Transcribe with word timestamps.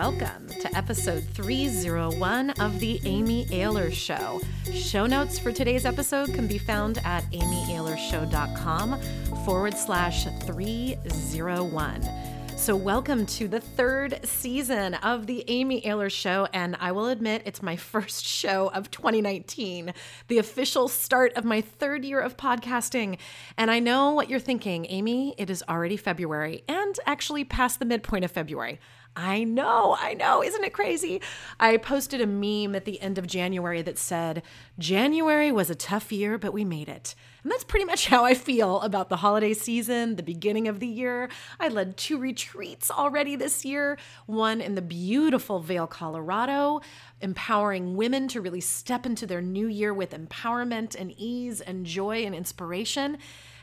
welcome 0.00 0.48
to 0.48 0.74
episode 0.74 1.22
301 1.34 2.48
of 2.52 2.80
The 2.80 2.98
Amy 3.04 3.44
Ahlers 3.50 3.92
Show. 3.92 4.40
Show 4.72 5.04
notes 5.04 5.38
for 5.38 5.52
today's 5.52 5.84
episode 5.84 6.32
can 6.32 6.46
be 6.46 6.56
found 6.56 6.96
at 7.04 7.22
amyahlersshow.com 7.32 8.98
forward 9.44 9.74
slash 9.74 10.24
301. 10.24 12.08
So, 12.56 12.76
welcome 12.76 13.26
to 13.26 13.46
the 13.46 13.60
third 13.60 14.20
season 14.24 14.94
of 14.94 15.26
the 15.26 15.44
Amy 15.48 15.82
Ahlers 15.82 16.12
Show. 16.12 16.48
And 16.54 16.78
I 16.80 16.92
will 16.92 17.08
admit, 17.08 17.42
it's 17.44 17.62
my 17.62 17.76
first 17.76 18.24
show 18.26 18.68
of 18.68 18.90
2019, 18.90 19.92
the 20.28 20.38
official 20.38 20.88
start 20.88 21.34
of 21.34 21.44
my 21.44 21.60
third 21.60 22.06
year 22.06 22.20
of 22.20 22.38
podcasting. 22.38 23.18
And 23.58 23.70
I 23.70 23.80
know 23.80 24.12
what 24.12 24.30
you're 24.30 24.40
thinking, 24.40 24.86
Amy, 24.88 25.34
it 25.36 25.50
is 25.50 25.62
already 25.68 25.98
February 25.98 26.64
and 26.68 26.98
actually 27.04 27.44
past 27.44 27.78
the 27.78 27.84
midpoint 27.84 28.24
of 28.24 28.30
February. 28.30 28.80
I 29.16 29.42
know, 29.42 29.96
I 29.98 30.14
know. 30.14 30.42
Isn't 30.42 30.64
it 30.64 30.72
crazy? 30.72 31.20
I 31.58 31.76
posted 31.78 32.20
a 32.20 32.26
meme 32.26 32.76
at 32.76 32.84
the 32.84 33.00
end 33.00 33.18
of 33.18 33.26
January 33.26 33.82
that 33.82 33.98
said, 33.98 34.42
January 34.78 35.50
was 35.50 35.68
a 35.68 35.74
tough 35.74 36.12
year, 36.12 36.38
but 36.38 36.52
we 36.52 36.64
made 36.64 36.88
it. 36.88 37.16
And 37.42 37.50
that's 37.50 37.64
pretty 37.64 37.84
much 37.86 38.06
how 38.08 38.24
I 38.24 38.34
feel 38.34 38.80
about 38.80 39.08
the 39.08 39.16
holiday 39.16 39.52
season, 39.52 40.14
the 40.14 40.22
beginning 40.22 40.68
of 40.68 40.78
the 40.78 40.86
year. 40.86 41.28
I 41.58 41.68
led 41.68 41.96
two 41.96 42.18
retreats 42.18 42.90
already 42.90 43.34
this 43.34 43.64
year 43.64 43.98
one 44.26 44.60
in 44.60 44.76
the 44.76 44.82
beautiful 44.82 45.58
Vail, 45.58 45.88
Colorado, 45.88 46.80
empowering 47.20 47.96
women 47.96 48.28
to 48.28 48.40
really 48.40 48.60
step 48.60 49.06
into 49.06 49.26
their 49.26 49.42
new 49.42 49.66
year 49.66 49.92
with 49.92 50.10
empowerment 50.10 50.94
and 50.98 51.12
ease 51.16 51.60
and 51.60 51.84
joy 51.84 52.24
and 52.24 52.34
inspiration 52.34 53.18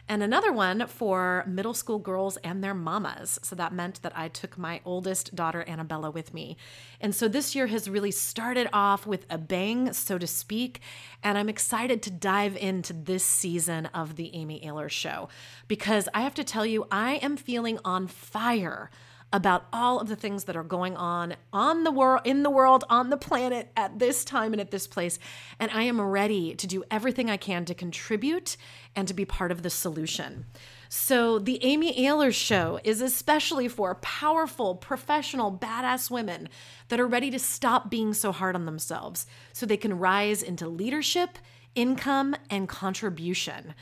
and 0.10 0.24
another 0.24 0.54
one 0.54 0.88
for 0.88 1.44
middle 1.48 1.74
school 1.74 2.00
girls 2.00 2.38
and 2.38 2.64
their 2.64 2.74
mamas. 2.74 3.40
So 3.44 3.56
that 3.56 3.74
meant 3.74 4.02
that 4.04 4.18
I 4.18 4.30
took 4.30 4.58
my 4.58 4.82
oldest 4.86 5.36
daughter, 5.36 5.64
Annabella, 5.68 6.12
with 6.12 6.34
me. 6.34 6.58
And 7.02 7.14
so 7.14 7.28
this 7.28 7.56
year 7.56 7.68
has 7.68 7.90
really 7.90 8.12
started 8.12 8.70
off 8.72 9.06
with 9.06 9.26
a 9.30 9.38
bang, 9.38 9.92
so 9.94 10.18
to 10.18 10.28
speak. 10.28 10.80
And 11.24 11.38
I'm 11.38 11.50
excited 11.50 12.02
to 12.04 12.12
dive 12.12 12.56
into 12.56 12.94
this 12.94 13.24
season 13.24 13.88
of 13.88 14.16
the 14.16 14.34
Amy 14.34 14.62
Ahlers 14.66 14.92
Show 14.92 15.30
because 15.68 16.08
I 16.14 16.22
have 16.22 16.36
to 16.36 16.44
tell 16.44 16.66
you, 16.66 16.88
I 16.90 17.16
am 17.16 17.36
feeling 17.36 17.80
on 17.84 18.08
fire 18.08 18.90
about 19.34 19.66
all 19.74 20.00
of 20.00 20.08
the 20.08 20.16
things 20.16 20.46
that 20.46 20.56
are 20.56 20.64
going 20.64 20.96
on 20.96 21.36
on 21.52 21.84
the 21.84 21.92
world 21.92 22.22
in 22.24 22.44
the 22.44 22.50
world 22.50 22.84
on 22.90 23.10
the 23.10 23.18
planet 23.18 23.70
at 23.76 24.00
this 24.00 24.24
time 24.24 24.54
and 24.54 24.62
at 24.62 24.72
this 24.72 24.88
place 24.88 25.20
and 25.60 25.70
I 25.72 25.84
am 25.84 26.00
ready 26.00 26.56
to 26.56 26.68
do 26.68 26.84
everything 26.90 27.30
I 27.30 27.38
can 27.38 27.66
to 27.66 27.74
contribute 27.74 28.56
and 28.96 29.08
to 29.08 29.14
be 29.14 29.26
part 29.26 29.52
of 29.52 29.64
the 29.64 29.70
solution. 29.70 30.46
So, 30.90 31.38
the 31.38 31.64
Amy 31.64 31.94
Ahlers 32.06 32.34
show 32.34 32.80
is 32.84 33.02
especially 33.02 33.68
for 33.68 33.96
powerful, 33.96 34.76
professional, 34.76 35.52
badass 35.52 36.10
women 36.10 36.48
that 36.88 37.00
are 37.00 37.08
ready 37.08 37.30
to 37.32 37.40
stop 37.40 37.90
being 37.90 38.14
so 38.14 38.32
hard 38.32 38.56
on 38.56 38.66
themselves 38.66 39.28
so 39.52 39.66
they 39.66 39.76
can 39.76 40.00
rise 40.00 40.42
into 40.42 40.70
leadership, 40.70 41.38
income, 41.76 42.36
and 42.50 42.70
contribution. 42.70 43.74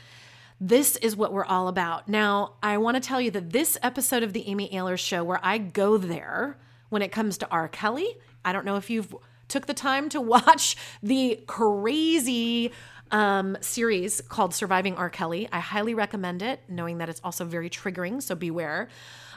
This 0.60 0.96
is 0.96 1.16
what 1.16 1.32
we're 1.32 1.44
all 1.44 1.68
about. 1.68 2.08
Now, 2.08 2.54
I 2.62 2.78
want 2.78 2.94
to 2.96 3.00
tell 3.00 3.20
you 3.20 3.30
that 3.32 3.50
this 3.50 3.76
episode 3.82 4.22
of 4.22 4.32
the 4.32 4.48
Amy 4.48 4.70
Ahlers 4.70 5.00
show 5.00 5.22
where 5.22 5.40
I 5.42 5.58
go 5.58 5.98
there 5.98 6.58
when 6.88 7.02
it 7.02 7.12
comes 7.12 7.36
to 7.38 7.48
R. 7.50 7.68
Kelly, 7.68 8.16
I 8.44 8.52
don't 8.52 8.64
know 8.64 8.76
if 8.76 8.88
you've 8.88 9.14
took 9.48 9.66
the 9.66 9.74
time 9.74 10.08
to 10.10 10.20
watch 10.22 10.76
the 11.02 11.42
crazy 11.46 12.72
um, 13.10 13.56
series 13.60 14.22
called 14.22 14.54
Surviving 14.54 14.94
R. 14.96 15.10
Kelly. 15.10 15.46
I 15.52 15.60
highly 15.60 15.94
recommend 15.94 16.42
it, 16.42 16.62
knowing 16.68 16.98
that 16.98 17.08
it's 17.08 17.20
also 17.22 17.44
very 17.44 17.68
triggering, 17.68 18.22
so 18.22 18.34
beware. 18.34 18.88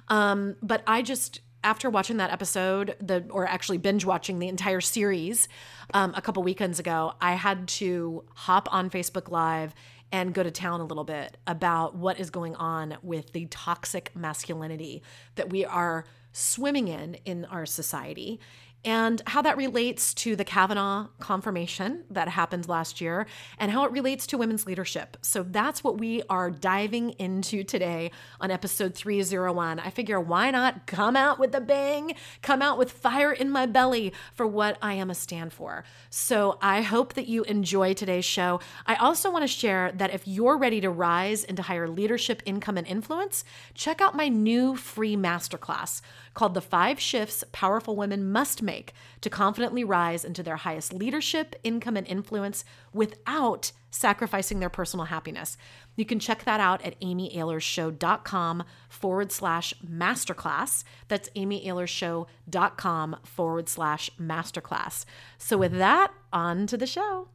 Um, 0.08 0.56
but 0.62 0.84
I 0.88 1.02
just 1.02 1.42
after 1.64 1.90
watching 1.90 2.18
that 2.18 2.32
episode, 2.32 2.96
the 3.02 3.26
or 3.30 3.46
actually 3.46 3.78
binge 3.78 4.06
watching 4.06 4.40
the 4.40 4.48
entire 4.48 4.80
series 4.80 5.50
um, 5.94 6.14
a 6.16 6.22
couple 6.22 6.42
weekends 6.42 6.80
ago, 6.80 7.14
I 7.20 7.34
had 7.34 7.68
to 7.68 8.24
hop 8.34 8.74
on 8.74 8.90
Facebook 8.90 9.30
Live 9.30 9.76
and 10.12 10.34
go 10.34 10.44
to 10.44 10.52
town 10.52 10.82
a 10.82 10.86
little 10.86 11.04
bit 11.04 11.38
about 11.46 11.96
what 11.96 12.20
is 12.20 12.30
going 12.30 12.56
on 12.56 12.98
with 13.04 13.32
the 13.34 13.46
toxic 13.48 14.12
masculinity 14.16 15.04
that 15.36 15.50
we 15.50 15.66
are 15.66 16.06
swimming 16.32 16.88
in 16.88 17.16
in 17.26 17.46
our 17.46 17.66
society 17.66 18.40
and 18.86 19.22
how 19.28 19.42
that 19.42 19.58
relates 19.58 20.14
to 20.14 20.36
the 20.36 20.46
Kavanaugh 20.46 21.08
confirmation 21.20 22.06
that 22.10 22.30
happened 22.30 22.70
last 22.70 23.02
year 23.02 23.26
and 23.58 23.72
how 23.72 23.84
it 23.84 23.92
relates 23.92 24.26
to 24.28 24.38
women's 24.38 24.66
leadership. 24.66 25.18
So 25.22 25.44
that's 25.44 25.84
what 25.84 25.98
we 25.98 26.24
are 26.30 26.50
diving 26.50 27.12
into 27.12 27.64
today 27.64 28.12
on 28.40 28.52
episode 28.52 28.96
301. 28.96 29.80
I 29.80 29.90
figure 29.90 30.20
why 30.20 30.50
not 30.52 30.88
come 30.88 31.18
out 31.18 31.40
with 31.40 31.54
a 31.54 31.60
bang, 31.60 32.16
come 32.42 32.62
out 32.62 32.78
with 32.78 32.92
fire 32.92 33.34
in 33.34 33.50
my 33.50 33.66
belly 33.66 34.14
for 34.34 34.48
what 34.48 34.78
I 34.82 34.94
am 34.94 35.10
a 35.10 35.16
stand 35.16 35.52
for. 35.52 35.84
So 36.10 36.58
I 36.62 36.82
hope 36.82 37.16
that 37.16 37.28
you 37.28 37.44
enjoy 37.44 37.94
today's 37.94 38.26
show. 38.26 38.62
I 38.86 38.96
also 38.96 39.30
want 39.30 39.44
to 39.44 39.48
share 39.48 39.92
that 39.92 40.14
if 40.14 40.26
you're 40.26 40.58
ready 40.58 40.80
to 40.82 40.90
rise 40.90 41.44
into 41.44 41.64
higher 41.64 41.90
leadership, 41.90 42.42
income, 42.46 42.78
and 42.78 42.88
influence, 42.88 43.44
check 43.74 44.00
out 44.00 44.16
my 44.16 44.30
new 44.30 44.78
free 44.78 45.18
masterclass 45.18 46.02
called 46.34 46.54
The 46.54 46.62
Five 46.62 47.00
Shifts 47.00 47.44
Powerful 47.52 47.96
Women 47.96 48.32
Must 48.32 48.62
Make 48.62 48.94
to 49.22 49.30
Confidently 49.30 49.84
Rise 49.84 50.24
into 50.24 50.44
Their 50.44 50.58
Highest 50.58 50.94
Leadership, 50.94 51.56
Income, 51.64 51.98
and 51.98 52.08
Influence 52.08 52.64
without 52.94 53.72
sacrificing 53.92 54.60
their 54.60 54.70
personal 54.70 55.08
happiness. 55.08 55.58
You 55.96 56.06
can 56.06 56.20
check 56.20 56.46
that 56.46 56.60
out 56.60 56.84
at 56.84 57.00
amyahlersshow.com 57.02 58.64
forward 58.88 59.32
slash 59.32 59.74
masterclass. 59.86 60.84
That's 61.08 61.30
amyahlersshow.com 61.30 63.16
forward 63.24 63.70
slash 63.70 64.10
masterclass. 64.20 65.06
So, 65.38 65.58
with 65.58 65.78
that, 65.78 66.12
on 66.32 66.68
to 66.68 66.78
the 66.78 66.88
show. 66.88 67.30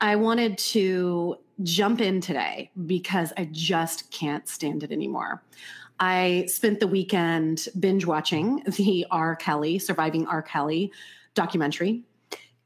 I 0.00 0.16
wanted 0.16 0.58
to 0.58 1.36
jump 1.62 2.00
in 2.00 2.20
today 2.20 2.72
because 2.86 3.32
I 3.36 3.48
just 3.52 4.10
can't 4.10 4.48
stand 4.48 4.82
it 4.82 4.90
anymore. 4.90 5.44
I 6.02 6.46
spent 6.48 6.80
the 6.80 6.88
weekend 6.88 7.68
binge 7.78 8.04
watching 8.04 8.64
the 8.66 9.06
R. 9.12 9.36
Kelly, 9.36 9.78
Surviving 9.78 10.26
R. 10.26 10.42
Kelly 10.42 10.92
documentary. 11.34 12.02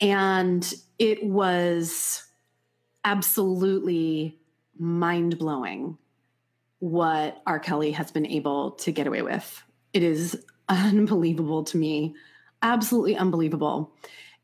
And 0.00 0.72
it 0.98 1.22
was 1.22 2.24
absolutely 3.04 4.38
mind 4.78 5.38
blowing 5.38 5.98
what 6.78 7.42
R. 7.46 7.58
Kelly 7.58 7.90
has 7.90 8.10
been 8.10 8.24
able 8.24 8.70
to 8.70 8.90
get 8.90 9.06
away 9.06 9.20
with. 9.20 9.62
It 9.92 10.02
is 10.02 10.42
unbelievable 10.70 11.62
to 11.64 11.76
me, 11.76 12.14
absolutely 12.62 13.16
unbelievable. 13.16 13.92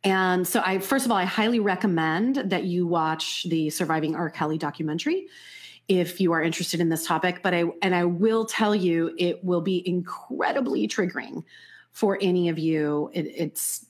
And 0.05 0.47
so, 0.47 0.61
I 0.63 0.81
first 0.81 1.07
of 1.07 1.13
all, 1.13 1.17
I 1.17 1.25
highly 1.25 1.61
recommend 1.61 2.37
that 2.51 2.65
you 2.65 2.87
watch 2.87 3.45
the 3.45 3.71
Surviving 3.71 4.15
R. 4.15 4.29
Kelly 4.29 4.59
documentary 4.59 5.29
if 5.89 6.21
you 6.21 6.33
are 6.33 6.43
interested 6.43 6.81
in 6.81 6.89
this 6.89 7.07
topic. 7.07 7.41
But 7.43 7.55
I, 7.55 7.65
and 7.83 7.95
I 7.95 8.05
will 8.05 8.45
tell 8.45 8.75
you, 8.75 9.15
it 9.19 9.45
will 9.45 9.61
be 9.61 9.87
incredibly 9.87 10.89
triggering 10.89 11.45
for 11.93 12.19
any 12.21 12.49
of 12.49 12.59
you. 12.59 13.11
It, 13.13 13.27
it's 13.27 13.87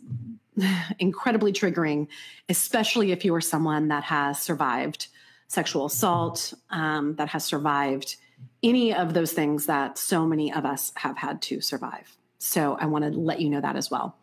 incredibly 0.99 1.53
triggering, 1.53 2.09
especially 2.49 3.13
if 3.13 3.25
you 3.25 3.35
are 3.35 3.41
someone 3.41 3.89
that 3.89 4.05
has 4.05 4.41
survived 4.41 5.09
sexual 5.49 5.87
assault, 5.87 6.55
um, 6.71 7.15
that 7.17 7.29
has 7.29 7.45
survived 7.45 8.17
any 8.63 8.95
of 8.95 9.13
those 9.13 9.33
things 9.33 9.67
that 9.67 9.99
so 9.99 10.27
many 10.27 10.53
of 10.53 10.65
us 10.65 10.93
have 10.97 11.19
had 11.19 11.43
to 11.43 11.61
survive. 11.61 12.17
So 12.43 12.77
I 12.81 12.87
want 12.87 13.05
to 13.05 13.11
let 13.11 13.41
you 13.41 13.49
know 13.49 13.61
that 13.61 13.77
as 13.77 13.89
well. 13.89 14.17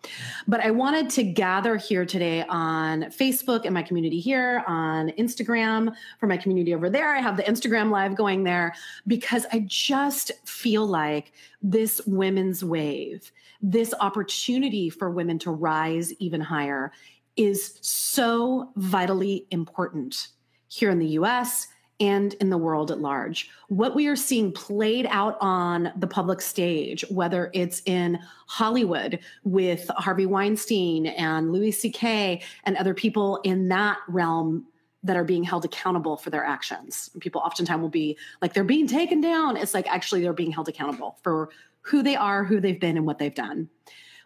But 0.46 0.59
I 0.59 0.72
wanted 0.72 1.09
to 1.12 1.24
gather 1.24 1.78
here 1.78 2.06
today 2.06 2.44
on 2.50 3.03
Facebook 3.03 3.63
and 3.63 3.74
my 3.74 3.81
community 3.81 4.19
here, 4.19 4.62
on 4.68 5.12
Instagram 5.12 5.96
for 6.19 6.28
my 6.28 6.35
community 6.35 6.74
over 6.74 6.90
there. 6.90 7.16
I 7.16 7.22
have 7.22 7.38
the 7.38 7.44
Instagram 7.44 7.91
live 7.91 8.18
going 8.18 8.44
there 8.44 8.75
because 9.08 9.46
I 9.53 9.63
just 9.68 10.34
feel 10.46 10.85
like 10.85 11.32
this 11.61 12.02
women's 12.05 12.61
wave, 12.61 13.32
this 13.61 13.93
opportunity 14.02 14.90
for 14.90 15.09
women 15.09 15.40
to 15.40 15.52
rise 15.52 16.11
even 16.16 16.41
higher 16.41 16.91
is 17.38 17.79
so 17.79 18.70
vitally 18.76 19.47
important 19.49 20.28
here 20.67 20.90
in 20.90 20.99
the 20.99 21.08
US 21.08 21.67
and 21.99 22.34
in 22.35 22.49
the 22.49 22.57
world 22.57 22.91
at 22.91 22.99
large. 22.99 23.49
What 23.67 23.96
we 23.96 24.07
are 24.07 24.16
seeing 24.16 24.51
played 24.51 25.07
out 25.09 25.37
on 25.41 25.91
the 25.97 26.07
public 26.07 26.41
stage, 26.41 27.03
whether 27.09 27.51
it's 27.53 27.81
in 27.85 28.19
Hollywood 28.47 29.19
with 29.43 29.90
Harvey 29.97 30.25
Weinstein 30.25 31.07
and 31.07 31.51
Louis 31.51 31.72
C.K. 31.72 32.41
and 32.63 32.78
other 32.78 32.93
people 32.93 33.41
in 33.43 33.67
that 33.69 33.97
realm 34.07 34.66
that 35.03 35.16
are 35.16 35.23
being 35.23 35.43
held 35.43 35.66
accountable 35.66 36.17
for 36.17 36.29
their 36.29 36.43
actions. 36.43 37.09
People 37.19 37.41
oftentimes 37.41 37.81
will 37.81 37.90
be 37.90 38.17
like, 38.41 38.53
they're 38.53 38.63
being 38.63 38.87
taken 38.87 39.22
down. 39.22 39.55
It's 39.55 39.73
like 39.73 39.87
actually 39.87 40.22
they're 40.22 40.34
being 40.34 40.52
held 40.52 40.67
accountable 40.67 41.17
for 41.23 41.49
who 41.81 42.03
they 42.03 42.16
are, 42.16 42.43
who 42.43 42.59
they've 42.59 42.79
been, 42.79 42.97
and 42.97 43.05
what 43.05 43.17
they've 43.17 43.34
done. 43.34 43.69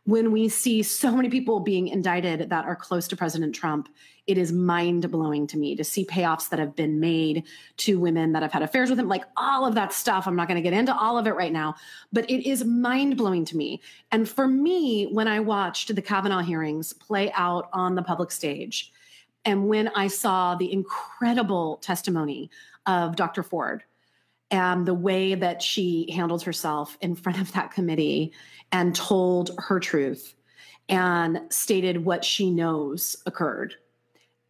When 0.05 0.31
we 0.31 0.49
see 0.49 0.83
so 0.83 1.15
many 1.15 1.29
people 1.29 1.61
being 1.61 1.87
indicted 1.87 2.49
that 2.49 2.65
are 2.65 2.75
close 2.75 3.07
to 3.07 3.15
President 3.15 3.55
Trump, 3.55 3.87
it 4.27 4.37
is 4.37 4.51
mind 4.51 5.09
blowing 5.11 5.47
to 5.47 5.57
me 5.57 5.75
to 5.75 5.83
see 5.83 6.05
payoffs 6.05 6.49
that 6.49 6.59
have 6.59 6.75
been 6.75 6.99
made 6.99 7.43
to 7.77 7.99
women 7.99 8.33
that 8.33 8.41
have 8.41 8.51
had 8.51 8.61
affairs 8.63 8.89
with 8.89 8.99
him, 8.99 9.07
like 9.07 9.23
all 9.37 9.65
of 9.65 9.75
that 9.75 9.93
stuff. 9.93 10.27
I'm 10.27 10.35
not 10.35 10.47
going 10.47 10.61
to 10.61 10.69
get 10.69 10.77
into 10.77 10.95
all 10.95 11.17
of 11.17 11.27
it 11.27 11.35
right 11.35 11.51
now, 11.51 11.75
but 12.11 12.29
it 12.29 12.47
is 12.47 12.65
mind 12.65 13.17
blowing 13.17 13.45
to 13.45 13.57
me. 13.57 13.81
And 14.11 14.27
for 14.27 14.47
me, 14.47 15.05
when 15.05 15.27
I 15.27 15.39
watched 15.39 15.93
the 15.93 16.01
Kavanaugh 16.01 16.41
hearings 16.41 16.93
play 16.93 17.31
out 17.33 17.69
on 17.73 17.95
the 17.95 18.03
public 18.03 18.31
stage, 18.31 18.91
and 19.45 19.67
when 19.67 19.89
I 19.89 20.07
saw 20.07 20.55
the 20.55 20.71
incredible 20.71 21.77
testimony 21.77 22.49
of 22.85 23.15
Dr. 23.15 23.43
Ford, 23.43 23.83
and 24.53 24.85
the 24.85 24.93
way 24.93 25.33
that 25.33 25.63
she 25.63 26.07
handled 26.11 26.43
herself 26.43 26.95
in 27.01 27.15
front 27.15 27.41
of 27.41 27.51
that 27.53 27.71
committee 27.71 28.31
and 28.71 28.95
told 28.95 29.49
her 29.57 29.79
truth 29.79 30.35
and 30.87 31.41
stated 31.49 32.05
what 32.05 32.23
she 32.23 32.51
knows 32.51 33.15
occurred. 33.25 33.73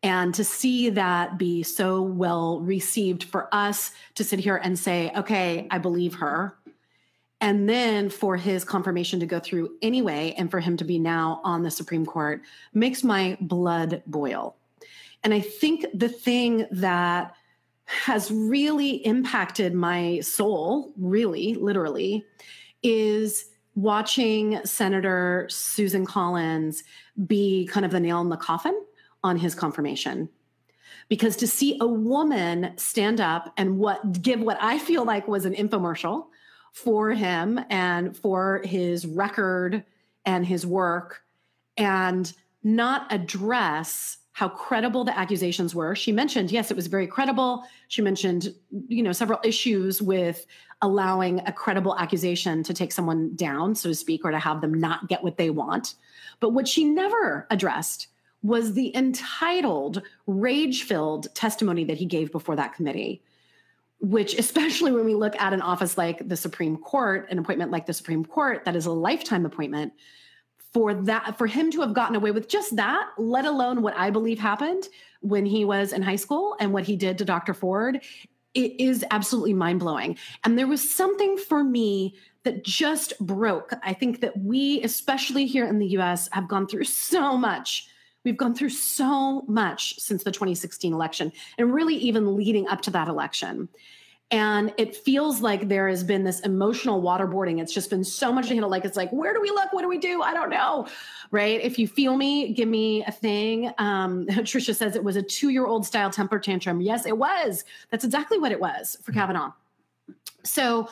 And 0.04 0.34
to 0.36 0.44
see 0.44 0.90
that 0.90 1.38
be 1.38 1.64
so 1.64 2.02
well 2.02 2.60
received 2.60 3.24
for 3.24 3.48
us 3.56 3.92
to 4.16 4.26
sit 4.26 4.40
here 4.40 4.58
and 4.58 4.78
say, 4.78 5.10
okay, 5.16 5.68
I 5.72 5.78
believe 5.78 6.16
her. 6.16 6.58
And 7.40 7.70
then 7.70 8.10
for 8.10 8.36
his 8.36 8.66
confirmation 8.66 9.22
to 9.22 9.26
go 9.26 9.40
through 9.40 9.78
anyway, 9.82 10.34
and 10.38 10.52
for 10.52 10.60
him 10.60 10.76
to 10.78 10.84
be 10.84 11.00
now 11.00 11.40
on 11.46 11.64
the 11.64 11.72
Supreme 11.72 12.06
Court 12.06 12.42
makes 12.74 13.06
my 13.06 13.38
blood 13.40 14.04
boil. 14.06 14.58
And 15.24 15.34
I 15.34 15.40
think 15.40 15.86
the 15.94 16.10
thing 16.10 16.68
that 16.72 17.36
has 17.86 18.32
really 18.32 19.06
impacted 19.06 19.74
my 19.74 20.20
soul, 20.22 20.94
really, 20.98 21.56
literally, 21.56 22.26
is 22.82 23.46
watching 23.76 24.64
Senator 24.66 25.48
Susan 25.50 26.06
Collins 26.06 26.84
be 27.28 27.68
kind 27.72 27.86
of 27.86 27.92
the 27.92 28.00
nail 28.00 28.22
in 28.22 28.30
the 28.30 28.38
coffin 28.38 28.80
on 29.24 29.38
his 29.38 29.56
confirmation. 29.56 30.30
Because 31.10 31.36
to 31.38 31.48
see 31.48 31.78
a 31.82 31.88
woman 31.88 32.74
stand 32.78 33.20
up 33.20 33.54
and 33.58 33.78
what 33.78 34.22
give 34.22 34.40
what 34.40 34.58
I 34.62 34.80
feel 34.80 35.04
like 35.06 35.28
was 35.28 35.46
an 35.46 35.54
infomercial 35.54 36.28
for 36.72 37.12
him 37.12 37.60
and 37.70 38.16
for 38.16 38.62
his 38.64 39.06
record 39.06 39.84
and 40.26 40.46
his 40.46 40.66
work 40.66 41.24
and 41.78 42.32
not 42.64 43.12
address 43.12 44.18
how 44.34 44.50
credible 44.50 45.04
the 45.04 45.18
accusations 45.18 45.74
were. 45.76 45.96
She 45.96 46.12
mentioned, 46.12 46.52
yes, 46.52 46.72
it 46.72 46.76
was 46.76 46.88
very 46.88 47.08
credible. 47.08 47.64
She 47.88 48.02
mentioned, 48.02 48.54
you 48.88 49.04
know, 49.04 49.12
several 49.12 49.40
issues 49.44 50.02
with 50.02 50.46
allowing 50.82 51.40
a 51.46 51.54
credible 51.54 51.96
accusation 51.98 52.64
to 52.64 52.74
take 52.74 52.92
someone 52.92 53.36
down, 53.36 53.76
so 53.76 53.90
to 53.90 53.96
speak, 53.96 54.26
or 54.26 54.32
to 54.32 54.40
have 54.40 54.60
them 54.60 54.74
not 54.74 55.08
get 55.08 55.24
what 55.24 55.38
they 55.38 55.52
want. 55.52 55.94
But 56.40 56.50
what 56.50 56.68
she 56.68 56.84
never 56.84 57.48
addressed 57.52 58.08
was 58.42 58.74
the 58.74 58.94
entitled, 58.96 60.02
rage 60.26 60.84
filled 60.84 61.34
testimony 61.36 61.86
that 61.86 61.98
he 61.98 62.06
gave 62.06 62.32
before 62.32 62.56
that 62.56 62.74
committee, 62.74 63.22
which, 64.00 64.38
especially 64.38 64.92
when 64.92 65.06
we 65.06 65.14
look 65.14 65.40
at 65.40 65.54
an 65.54 65.62
office 65.62 65.98
like 65.98 66.28
the 66.28 66.36
Supreme 66.36 66.76
Court, 66.76 67.28
an 67.30 67.38
appointment 67.38 67.72
like 67.72 67.86
the 67.86 67.94
Supreme 67.94 68.26
Court, 68.26 68.66
that 68.66 68.76
is 68.76 68.88
a 68.88 68.92
lifetime 68.92 69.46
appointment 69.46 69.94
for 70.74 70.94
that 70.94 71.38
for 71.38 71.48
him 71.48 71.72
to 71.72 71.82
have 71.82 71.94
gotten 71.94 72.16
away 72.16 72.32
with 72.32 72.50
just 72.50 72.76
that 72.76 73.10
let 73.18 73.46
alone 73.46 73.82
what 73.82 73.96
i 73.96 74.10
believe 74.10 74.40
happened 74.40 74.90
when 75.22 75.46
he 75.46 75.66
was 75.66 75.94
in 75.94 76.02
high 76.02 76.16
school 76.16 76.56
and 76.60 76.74
what 76.74 76.84
he 76.84 76.96
did 76.96 77.18
to 77.18 77.26
dr 77.26 77.54
ford 77.54 78.02
it 78.54 78.80
is 78.80 79.04
absolutely 79.12 79.54
mind-blowing. 79.54 80.18
And 80.44 80.58
there 80.58 80.68
was 80.68 80.88
something 80.88 81.38
for 81.38 81.64
me 81.64 82.16
that 82.44 82.64
just 82.64 83.18
broke. 83.20 83.74
I 83.84 83.94
think 83.94 84.22
that 84.22 84.38
we 84.38 84.82
especially 84.84 85.46
here 85.46 85.66
in 85.66 85.80
the 85.80 85.88
us 85.88 86.30
have 86.34 86.48
gone 86.48 86.68
through 86.68 86.84
so 86.84 87.38
much. 87.38 87.88
We've 88.24 88.38
gone 88.38 88.54
through 88.54 88.70
so 88.70 89.42
much 89.48 90.00
since 90.00 90.24
the 90.24 90.32
2016 90.32 90.94
election 90.94 91.32
and 91.58 91.74
really 91.74 91.96
even 91.96 92.36
leading 92.36 92.68
up 92.68 92.82
to 92.82 92.92
that 92.92 93.08
election 93.08 93.70
and 94.34 94.74
it 94.78 94.96
feels 94.96 95.42
like 95.42 95.68
there 95.68 95.88
has 95.88 96.04
been 96.04 96.24
this 96.24 96.40
emotional 96.40 97.04
waterboarding. 97.04 97.62
It's 97.62 97.72
just 97.72 97.92
been 97.92 98.04
so 98.04 98.34
much 98.34 98.48
to 98.48 98.56
handle. 98.56 98.68
Like, 98.68 98.84
it's 98.84 98.98
like, 98.98 99.12
where 99.12 99.32
do 99.32 99.40
we 99.40 99.52
look? 99.52 99.72
What 99.72 99.84
do 99.84 99.88
we 99.88 100.00
do? 100.00 100.24
I 100.24 100.34
don't 100.34 100.50
know. 100.50 100.88
Right. 101.30 101.62
If 101.62 101.78
you 101.78 101.88
feel 101.88 102.18
me, 102.18 102.52
give 102.52 102.68
me 102.68 103.04
a 103.06 103.12
thing. 103.12 103.72
Um, 103.78 104.26
Trisha 104.30 104.74
says 104.74 104.96
it 104.96 105.04
was 105.04 105.18
a 105.18 105.22
two 105.22 105.50
year 105.50 105.68
old 105.68 105.86
style 105.86 106.10
temper 106.10 106.40
tantrum. 106.40 106.82
Yes, 106.82 107.06
it 107.06 107.16
was. 107.16 107.64
That's 107.92 108.04
exactly 108.04 108.40
what 108.40 108.52
it 108.52 108.60
was 108.60 108.98
for 109.04 109.12
Kavanaugh. 109.12 109.52
So, 110.44 110.90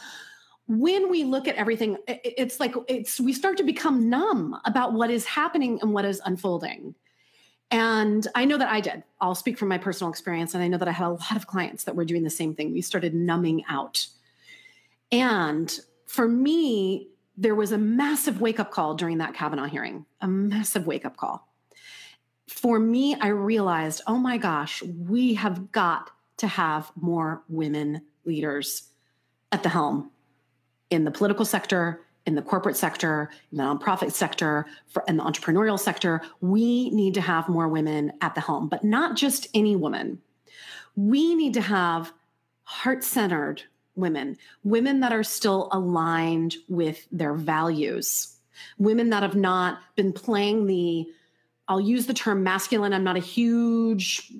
when 0.67 1.09
we 1.09 1.23
look 1.23 1.47
at 1.47 1.55
everything, 1.55 1.97
it's 2.07 2.59
like 2.59 2.75
it's 2.87 3.19
we 3.19 3.33
start 3.33 3.57
to 3.57 3.63
become 3.63 4.07
numb 4.07 4.55
about 4.65 4.93
what 4.93 5.09
is 5.09 5.25
happening 5.25 5.79
and 5.81 5.93
what 5.93 6.05
is 6.05 6.21
unfolding. 6.25 6.93
And 7.71 8.27
I 8.35 8.43
know 8.43 8.57
that 8.57 8.69
I 8.69 8.81
did. 8.81 9.03
I'll 9.21 9.33
speak 9.33 9.57
from 9.57 9.69
my 9.69 9.77
personal 9.77 10.11
experience. 10.11 10.53
And 10.53 10.61
I 10.61 10.67
know 10.67 10.77
that 10.77 10.89
I 10.89 10.91
had 10.91 11.07
a 11.07 11.11
lot 11.11 11.35
of 11.35 11.47
clients 11.47 11.85
that 11.85 11.95
were 11.95 12.05
doing 12.05 12.23
the 12.23 12.29
same 12.29 12.53
thing. 12.53 12.73
We 12.73 12.81
started 12.81 13.15
numbing 13.15 13.63
out. 13.69 14.05
And 15.11 15.73
for 16.05 16.27
me, 16.27 17.07
there 17.37 17.55
was 17.55 17.71
a 17.71 17.77
massive 17.77 18.41
wake 18.41 18.59
up 18.59 18.71
call 18.71 18.95
during 18.95 19.19
that 19.19 19.33
Kavanaugh 19.33 19.65
hearing, 19.65 20.05
a 20.19 20.27
massive 20.27 20.85
wake 20.85 21.05
up 21.05 21.15
call. 21.15 21.47
For 22.47 22.77
me, 22.77 23.15
I 23.15 23.27
realized, 23.27 24.01
oh 24.05 24.17
my 24.17 24.37
gosh, 24.37 24.83
we 24.83 25.33
have 25.35 25.71
got 25.71 26.11
to 26.37 26.47
have 26.47 26.91
more 26.95 27.43
women 27.47 28.01
leaders 28.25 28.89
at 29.53 29.63
the 29.63 29.69
helm 29.69 30.11
in 30.89 31.05
the 31.05 31.11
political 31.11 31.45
sector, 31.45 32.01
in 32.25 32.35
the 32.35 32.41
corporate 32.41 32.77
sector, 32.77 33.29
in 33.51 33.57
the 33.57 33.63
nonprofit 33.63 34.11
sector, 34.11 34.65
for, 34.87 35.03
in 35.07 35.17
the 35.17 35.23
entrepreneurial 35.23 35.79
sector, 35.79 36.21
we 36.41 36.89
need 36.91 37.13
to 37.15 37.21
have 37.21 37.49
more 37.49 37.67
women 37.67 38.13
at 38.21 38.35
the 38.35 38.41
helm, 38.41 38.67
but 38.67 38.83
not 38.83 39.15
just 39.15 39.47
any 39.53 39.75
woman. 39.75 40.19
We 40.95 41.35
need 41.35 41.53
to 41.55 41.61
have 41.61 42.13
heart 42.63 43.03
centered 43.03 43.63
women, 43.95 44.37
women 44.63 44.99
that 45.01 45.11
are 45.11 45.23
still 45.23 45.69
aligned 45.71 46.55
with 46.67 47.07
their 47.11 47.33
values, 47.33 48.35
women 48.77 49.09
that 49.09 49.23
have 49.23 49.35
not 49.35 49.79
been 49.95 50.13
playing 50.13 50.67
the, 50.67 51.07
I'll 51.67 51.81
use 51.81 52.05
the 52.05 52.13
term 52.13 52.43
masculine. 52.43 52.93
I'm 52.93 53.03
not 53.03 53.17
a 53.17 53.19
huge 53.19 54.31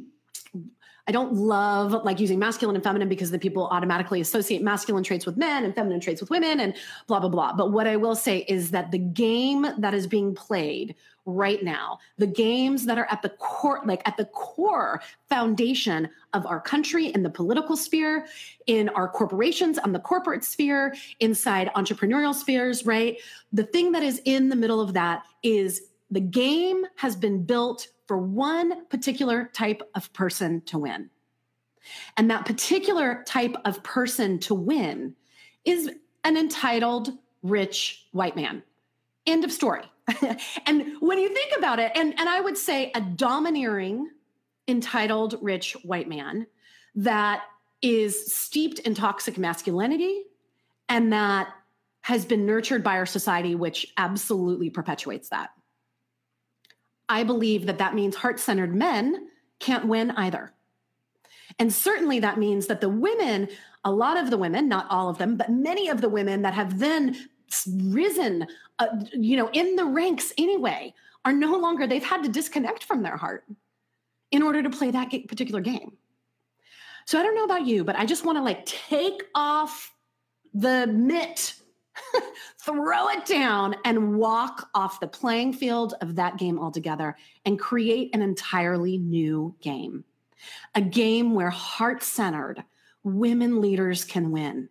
I 1.08 1.12
don't 1.12 1.34
love 1.34 2.04
like 2.04 2.20
using 2.20 2.40
masculine 2.40 2.76
and 2.76 2.84
feminine 2.84 3.10
because 3.10 3.32
the 3.32 3.40
people 3.40 3.68
automatically 3.68 4.22
associate 4.22 4.62
masculine 4.62 5.04
traits 5.04 5.26
with 5.26 5.38
men 5.38 5.64
and 5.64 5.74
feminine 5.74 6.00
traits 6.00 6.22
with 6.22 6.30
women 6.30 6.60
and 6.60 6.76
blah, 7.08 7.20
blah, 7.20 7.30
blah. 7.30 7.54
But 7.54 7.72
what 7.72 7.88
I 7.88 7.96
will 7.96 8.16
say 8.16 8.40
is 8.48 8.72
that 8.72 8.92
the 8.92 8.98
game 8.98 9.68
that 9.78 9.94
is 9.94 10.08
being 10.08 10.36
played 10.36 10.96
right 11.26 11.64
now, 11.64 12.00
the 12.18 12.28
games 12.28 12.86
that 12.86 12.98
are 12.98 13.08
at 13.10 13.22
the 13.22 13.30
core, 13.30 13.82
like 13.86 14.02
at 14.08 14.18
the 14.18 14.26
core 14.26 15.02
foundation 15.30 16.10
of 16.34 16.46
our 16.46 16.60
country 16.60 17.08
in 17.08 17.24
the 17.24 17.30
political 17.30 17.78
sphere, 17.78 18.26
in 18.68 18.90
our 18.90 19.08
corporations, 19.08 19.78
on 19.78 19.92
the 19.92 20.00
corporate 20.00 20.44
sphere, 20.44 20.96
inside 21.20 21.70
entrepreneurial 21.76 22.34
spheres, 22.34 22.86
right? 22.86 23.18
The 23.54 23.64
thing 23.64 23.92
that 23.92 24.04
is 24.04 24.22
in 24.26 24.50
the 24.50 24.56
middle 24.56 24.82
of 24.82 24.94
that 24.94 25.24
is 25.44 25.84
the 26.10 26.22
game 26.22 26.86
has 26.96 27.16
been 27.16 27.44
built 27.44 27.88
for 28.12 28.18
one 28.18 28.86
particular 28.88 29.50
type 29.54 29.82
of 29.96 30.12
person 30.12 30.60
to 30.64 30.78
win. 30.78 31.10
And 32.18 32.30
that 32.30 32.46
particular 32.46 33.24
type 33.26 33.56
of 33.64 33.82
person 33.84 34.38
to 34.40 34.54
win 34.54 35.16
is 35.64 35.90
an 36.26 36.36
entitled, 36.36 37.14
rich 37.42 38.06
white 38.12 38.36
man. 38.36 38.64
End 39.26 39.46
of 39.46 39.52
story. 39.54 39.86
and 40.66 40.98
when 41.00 41.20
you 41.20 41.34
think 41.34 41.54
about 41.58 41.80
it, 41.80 41.94
and, 41.96 42.14
and 42.20 42.28
I 42.28 42.42
would 42.42 42.58
say 42.58 42.92
a 42.94 43.00
domineering, 43.00 44.10
entitled, 44.68 45.38
rich 45.42 45.78
white 45.84 46.10
man 46.10 46.48
that 46.96 47.44
is 47.82 48.34
steeped 48.34 48.80
in 48.80 48.94
toxic 48.94 49.38
masculinity 49.38 50.24
and 50.90 51.14
that 51.14 51.48
has 52.02 52.26
been 52.26 52.46
nurtured 52.46 52.84
by 52.84 52.98
our 52.98 53.06
society, 53.06 53.56
which 53.56 53.88
absolutely 53.96 54.70
perpetuates 54.70 55.30
that. 55.30 55.52
I 57.12 57.24
believe 57.24 57.66
that 57.66 57.78
that 57.80 57.94
means 57.94 58.16
heart 58.16 58.40
centered 58.40 58.74
men 58.74 59.28
can't 59.60 59.86
win 59.86 60.12
either. 60.12 60.54
And 61.60 61.72
certainly 61.74 62.22
that 62.22 62.40
means 62.40 62.68
that 62.68 62.80
the 62.80 62.88
women, 62.88 63.50
a 63.84 63.92
lot 63.92 64.16
of 64.16 64.30
the 64.30 64.38
women, 64.38 64.70
not 64.70 64.88
all 64.90 65.10
of 65.10 65.18
them, 65.18 65.36
but 65.36 65.52
many 65.52 65.90
of 65.90 66.00
the 66.00 66.08
women 66.08 66.42
that 66.44 66.54
have 66.54 66.80
then 66.80 67.18
risen, 67.84 68.48
uh, 68.80 68.88
you 69.12 69.36
know, 69.36 69.50
in 69.52 69.76
the 69.76 69.84
ranks 69.84 70.32
anyway, 70.38 70.94
are 71.26 71.34
no 71.34 71.58
longer, 71.58 71.86
they've 71.86 72.02
had 72.02 72.24
to 72.24 72.30
disconnect 72.30 72.86
from 72.86 73.04
their 73.04 73.18
heart 73.18 73.44
in 74.32 74.42
order 74.42 74.64
to 74.64 74.70
play 74.70 74.90
that 74.90 75.12
particular 75.28 75.60
game. 75.60 75.98
So 77.06 77.20
I 77.20 77.24
don't 77.24 77.36
know 77.36 77.44
about 77.44 77.66
you, 77.66 77.84
but 77.84 77.98
I 77.98 78.06
just 78.06 78.24
want 78.24 78.38
to 78.38 78.42
like 78.42 78.66
take 78.66 79.22
off 79.36 79.94
the 80.54 80.88
mitt 80.88 81.56
throw 82.60 83.10
it 83.10 83.26
down 83.26 83.76
and 83.86 84.16
walk 84.16 84.70
off 84.76 85.00
the 85.00 85.08
playing 85.08 85.54
field 85.54 85.96
of 86.02 86.16
that 86.16 86.38
game 86.38 86.60
altogether 86.60 87.18
and 87.46 87.60
create 87.60 88.14
an 88.14 88.22
entirely 88.22 88.98
new 88.98 89.56
game. 89.62 90.04
A 90.76 90.82
game 90.82 91.34
where 91.34 91.50
heart 91.50 92.04
centered 92.04 92.64
women 93.04 93.62
leaders 93.62 94.04
can 94.04 94.32
win. 94.32 94.70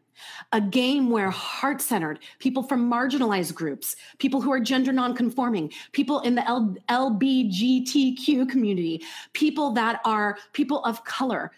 a 0.53 0.61
game 0.61 1.11
where 1.11 1.31
heart 1.31 1.81
centered 1.81 2.19
people 2.39 2.63
from 2.63 2.91
marginalized 2.91 3.55
groups, 3.55 3.97
people 4.19 4.41
who 4.41 4.53
are 4.53 4.61
gender 4.61 4.93
nonconforming, 4.93 5.73
people 5.93 6.21
in 6.21 6.35
the 6.35 6.47
L- 6.49 6.77
LBGTQ 6.89 8.49
community, 8.49 9.03
people 9.33 9.73
that 9.73 10.01
are 10.05 10.37
people 10.53 10.85
of 10.85 11.05
color, 11.05 11.53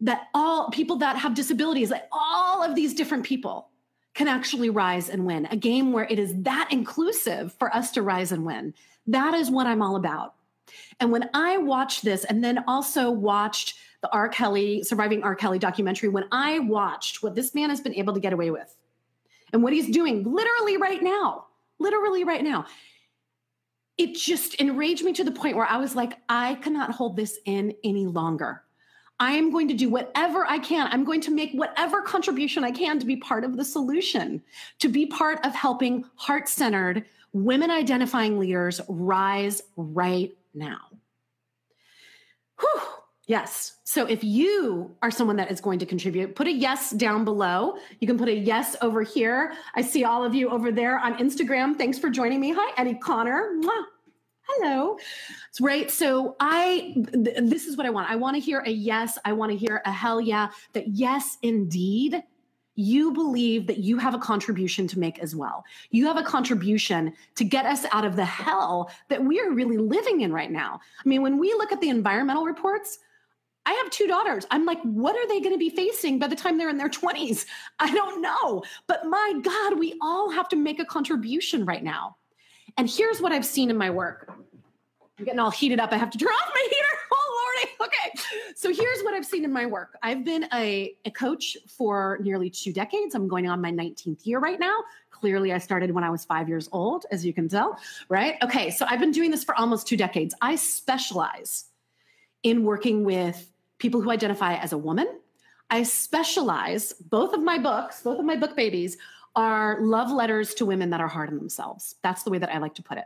that 0.00 0.28
all 0.34 0.70
people 0.70 0.96
that 0.96 1.16
have 1.16 1.34
disabilities, 1.34 1.90
like 1.90 2.04
all 2.12 2.62
of 2.62 2.74
these 2.74 2.94
different 2.94 3.24
people 3.24 3.70
can 4.16 4.28
actually 4.28 4.70
rise 4.70 5.10
and 5.10 5.26
win. 5.26 5.46
A 5.50 5.56
game 5.56 5.92
where 5.92 6.06
it 6.06 6.18
is 6.18 6.32
that 6.42 6.68
inclusive 6.72 7.52
for 7.58 7.74
us 7.76 7.90
to 7.92 8.02
rise 8.02 8.32
and 8.32 8.46
win. 8.46 8.72
That 9.06 9.34
is 9.34 9.50
what 9.50 9.66
I'm 9.66 9.82
all 9.82 9.94
about. 9.94 10.34
And 10.98 11.12
when 11.12 11.28
I 11.34 11.58
watched 11.58 12.02
this 12.02 12.24
and 12.24 12.42
then 12.42 12.64
also 12.66 13.10
watched 13.10 13.74
the 14.00 14.10
R. 14.12 14.30
Kelly, 14.30 14.82
Surviving 14.82 15.22
R. 15.22 15.34
Kelly 15.34 15.58
documentary, 15.58 16.08
when 16.08 16.24
I 16.32 16.60
watched 16.60 17.22
what 17.22 17.34
this 17.34 17.54
man 17.54 17.68
has 17.68 17.82
been 17.82 17.94
able 17.94 18.14
to 18.14 18.20
get 18.20 18.32
away 18.32 18.50
with 18.50 18.74
and 19.52 19.62
what 19.62 19.74
he's 19.74 19.90
doing 19.90 20.24
literally 20.24 20.78
right 20.78 21.02
now, 21.02 21.44
literally 21.78 22.24
right 22.24 22.42
now, 22.42 22.64
it 23.98 24.14
just 24.14 24.54
enraged 24.54 25.04
me 25.04 25.12
to 25.12 25.24
the 25.24 25.30
point 25.30 25.56
where 25.56 25.66
I 25.66 25.76
was 25.76 25.94
like, 25.94 26.14
I 26.26 26.54
cannot 26.56 26.92
hold 26.92 27.16
this 27.16 27.38
in 27.44 27.74
any 27.84 28.06
longer. 28.06 28.62
I 29.18 29.32
am 29.32 29.50
going 29.50 29.68
to 29.68 29.74
do 29.74 29.88
whatever 29.88 30.44
I 30.46 30.58
can. 30.58 30.88
I'm 30.90 31.04
going 31.04 31.22
to 31.22 31.30
make 31.30 31.52
whatever 31.52 32.02
contribution 32.02 32.64
I 32.64 32.70
can 32.70 32.98
to 32.98 33.06
be 33.06 33.16
part 33.16 33.44
of 33.44 33.56
the 33.56 33.64
solution, 33.64 34.42
to 34.78 34.88
be 34.88 35.06
part 35.06 35.44
of 35.44 35.54
helping 35.54 36.04
heart 36.16 36.48
centered 36.48 37.04
women 37.32 37.70
identifying 37.70 38.38
leaders 38.38 38.80
rise 38.88 39.62
right 39.76 40.36
now. 40.54 40.80
Whew. 42.60 42.82
Yes. 43.26 43.76
So 43.84 44.06
if 44.06 44.22
you 44.22 44.94
are 45.02 45.10
someone 45.10 45.36
that 45.36 45.50
is 45.50 45.60
going 45.60 45.80
to 45.80 45.86
contribute, 45.86 46.36
put 46.36 46.46
a 46.46 46.52
yes 46.52 46.92
down 46.92 47.24
below. 47.24 47.76
You 48.00 48.06
can 48.06 48.18
put 48.18 48.28
a 48.28 48.34
yes 48.34 48.76
over 48.80 49.02
here. 49.02 49.54
I 49.74 49.82
see 49.82 50.04
all 50.04 50.24
of 50.24 50.34
you 50.34 50.48
over 50.48 50.70
there 50.70 50.98
on 50.98 51.18
Instagram. 51.18 51.76
Thanks 51.76 51.98
for 51.98 52.08
joining 52.08 52.40
me. 52.40 52.54
Hi, 52.56 52.72
Eddie 52.76 52.94
Connor. 52.94 53.52
Mwah. 53.60 53.84
Hello. 54.48 54.96
Right. 55.60 55.90
So 55.90 56.36
I 56.38 56.94
th- 57.12 57.36
this 57.42 57.66
is 57.66 57.76
what 57.76 57.86
I 57.86 57.90
want. 57.90 58.10
I 58.10 58.16
want 58.16 58.36
to 58.36 58.40
hear 58.40 58.60
a 58.60 58.70
yes. 58.70 59.18
I 59.24 59.32
want 59.32 59.50
to 59.52 59.58
hear 59.58 59.82
a 59.84 59.92
hell 59.92 60.20
yeah. 60.20 60.48
That 60.72 60.88
yes, 60.88 61.36
indeed, 61.42 62.22
you 62.76 63.12
believe 63.12 63.66
that 63.66 63.78
you 63.78 63.98
have 63.98 64.14
a 64.14 64.18
contribution 64.18 64.86
to 64.86 64.98
make 64.98 65.18
as 65.18 65.34
well. 65.34 65.64
You 65.90 66.06
have 66.06 66.16
a 66.16 66.22
contribution 66.22 67.12
to 67.34 67.44
get 67.44 67.66
us 67.66 67.86
out 67.90 68.04
of 68.04 68.16
the 68.16 68.24
hell 68.24 68.90
that 69.08 69.24
we 69.24 69.40
are 69.40 69.50
really 69.50 69.78
living 69.78 70.20
in 70.20 70.32
right 70.32 70.50
now. 70.50 70.80
I 71.04 71.08
mean, 71.08 71.22
when 71.22 71.38
we 71.38 71.48
look 71.54 71.72
at 71.72 71.80
the 71.80 71.88
environmental 71.88 72.44
reports, 72.44 72.98
I 73.64 73.72
have 73.72 73.90
two 73.90 74.06
daughters. 74.06 74.46
I'm 74.50 74.64
like, 74.64 74.80
what 74.82 75.16
are 75.16 75.26
they 75.26 75.40
going 75.40 75.54
to 75.54 75.58
be 75.58 75.70
facing 75.70 76.20
by 76.20 76.28
the 76.28 76.36
time 76.36 76.56
they're 76.56 76.68
in 76.68 76.78
their 76.78 76.88
20s? 76.88 77.46
I 77.80 77.92
don't 77.92 78.22
know. 78.22 78.62
But 78.86 79.06
my 79.06 79.34
God, 79.42 79.78
we 79.78 79.98
all 80.00 80.30
have 80.30 80.48
to 80.50 80.56
make 80.56 80.78
a 80.78 80.84
contribution 80.84 81.64
right 81.64 81.82
now. 81.82 82.16
And 82.76 82.88
here's 82.88 83.20
what 83.20 83.32
I've 83.32 83.46
seen 83.46 83.70
in 83.70 83.76
my 83.76 83.90
work. 83.90 84.32
I'm 85.18 85.24
getting 85.24 85.40
all 85.40 85.50
heated 85.50 85.80
up. 85.80 85.92
I 85.92 85.96
have 85.96 86.10
to 86.10 86.18
turn 86.18 86.28
off 86.42 86.52
my 86.54 86.62
heater. 86.62 86.98
Oh, 87.12 87.52
Lordy. 87.56 87.72
Okay. 87.82 88.52
So 88.54 88.72
here's 88.72 89.02
what 89.02 89.14
I've 89.14 89.24
seen 89.24 89.44
in 89.44 89.52
my 89.52 89.66
work. 89.66 89.96
I've 90.02 90.24
been 90.24 90.46
a, 90.52 90.94
a 91.04 91.10
coach 91.10 91.56
for 91.68 92.18
nearly 92.22 92.50
two 92.50 92.72
decades. 92.72 93.14
I'm 93.14 93.28
going 93.28 93.48
on 93.48 93.60
my 93.60 93.72
19th 93.72 94.26
year 94.26 94.38
right 94.38 94.60
now. 94.60 94.76
Clearly, 95.10 95.52
I 95.52 95.58
started 95.58 95.90
when 95.92 96.04
I 96.04 96.10
was 96.10 96.26
five 96.26 96.48
years 96.48 96.68
old, 96.72 97.06
as 97.10 97.24
you 97.24 97.32
can 97.32 97.48
tell, 97.48 97.78
right? 98.10 98.34
Okay. 98.42 98.70
So 98.70 98.84
I've 98.88 99.00
been 99.00 99.12
doing 99.12 99.30
this 99.30 99.44
for 99.44 99.54
almost 99.54 99.86
two 99.86 99.96
decades. 99.96 100.34
I 100.42 100.56
specialize 100.56 101.66
in 102.42 102.64
working 102.64 103.02
with 103.02 103.50
people 103.78 104.02
who 104.02 104.10
identify 104.10 104.56
as 104.56 104.72
a 104.72 104.78
woman. 104.78 105.08
I 105.70 105.82
specialize, 105.82 106.92
both 106.92 107.34
of 107.34 107.42
my 107.42 107.58
books, 107.58 108.02
both 108.02 108.18
of 108.18 108.24
my 108.24 108.36
book 108.36 108.54
babies 108.54 108.98
are 109.36 109.78
love 109.80 110.10
letters 110.10 110.54
to 110.54 110.66
women 110.66 110.90
that 110.90 111.00
are 111.00 111.08
hard 111.08 111.28
on 111.28 111.36
themselves. 111.36 111.94
That's 112.02 112.22
the 112.22 112.30
way 112.30 112.38
that 112.38 112.52
I 112.52 112.58
like 112.58 112.74
to 112.76 112.82
put 112.82 112.98
it. 112.98 113.04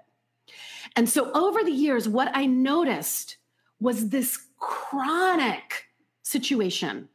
And 0.97 1.09
so 1.09 1.31
over 1.33 1.63
the 1.63 1.71
years, 1.71 2.09
what 2.09 2.31
I 2.35 2.47
noticed 2.47 3.37
was 3.81 4.09
this 4.09 4.39
chronic 4.59 5.87
situation 6.23 7.09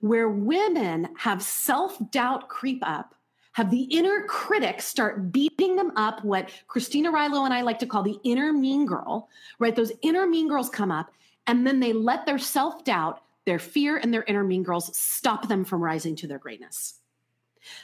where 0.00 0.28
women 0.28 1.08
have 1.16 1.42
self 1.42 1.98
doubt 2.10 2.48
creep 2.48 2.80
up, 2.82 3.14
have 3.52 3.70
the 3.70 3.82
inner 3.84 4.24
critic 4.24 4.82
start 4.82 5.32
beating 5.32 5.76
them 5.76 5.92
up, 5.96 6.24
what 6.24 6.50
Christine 6.66 7.06
Arylo 7.06 7.44
and 7.44 7.54
I 7.54 7.62
like 7.62 7.78
to 7.80 7.86
call 7.86 8.02
the 8.02 8.18
inner 8.24 8.52
mean 8.52 8.84
girl, 8.84 9.28
right? 9.58 9.74
Those 9.74 9.92
inner 10.02 10.26
mean 10.26 10.48
girls 10.48 10.68
come 10.68 10.90
up, 10.90 11.12
and 11.46 11.66
then 11.66 11.80
they 11.80 11.92
let 11.92 12.26
their 12.26 12.38
self 12.38 12.84
doubt, 12.84 13.22
their 13.46 13.58
fear, 13.58 13.96
and 13.96 14.12
their 14.12 14.24
inner 14.24 14.44
mean 14.44 14.62
girls 14.62 14.96
stop 14.96 15.48
them 15.48 15.64
from 15.64 15.82
rising 15.82 16.16
to 16.16 16.26
their 16.26 16.38
greatness. 16.38 16.94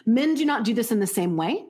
Men 0.07 0.35
do 0.35 0.45
not 0.45 0.65
do 0.65 0.75
this 0.75 0.93
in 0.93 1.01
the 1.01 1.07
same 1.07 1.37
way 1.37 1.67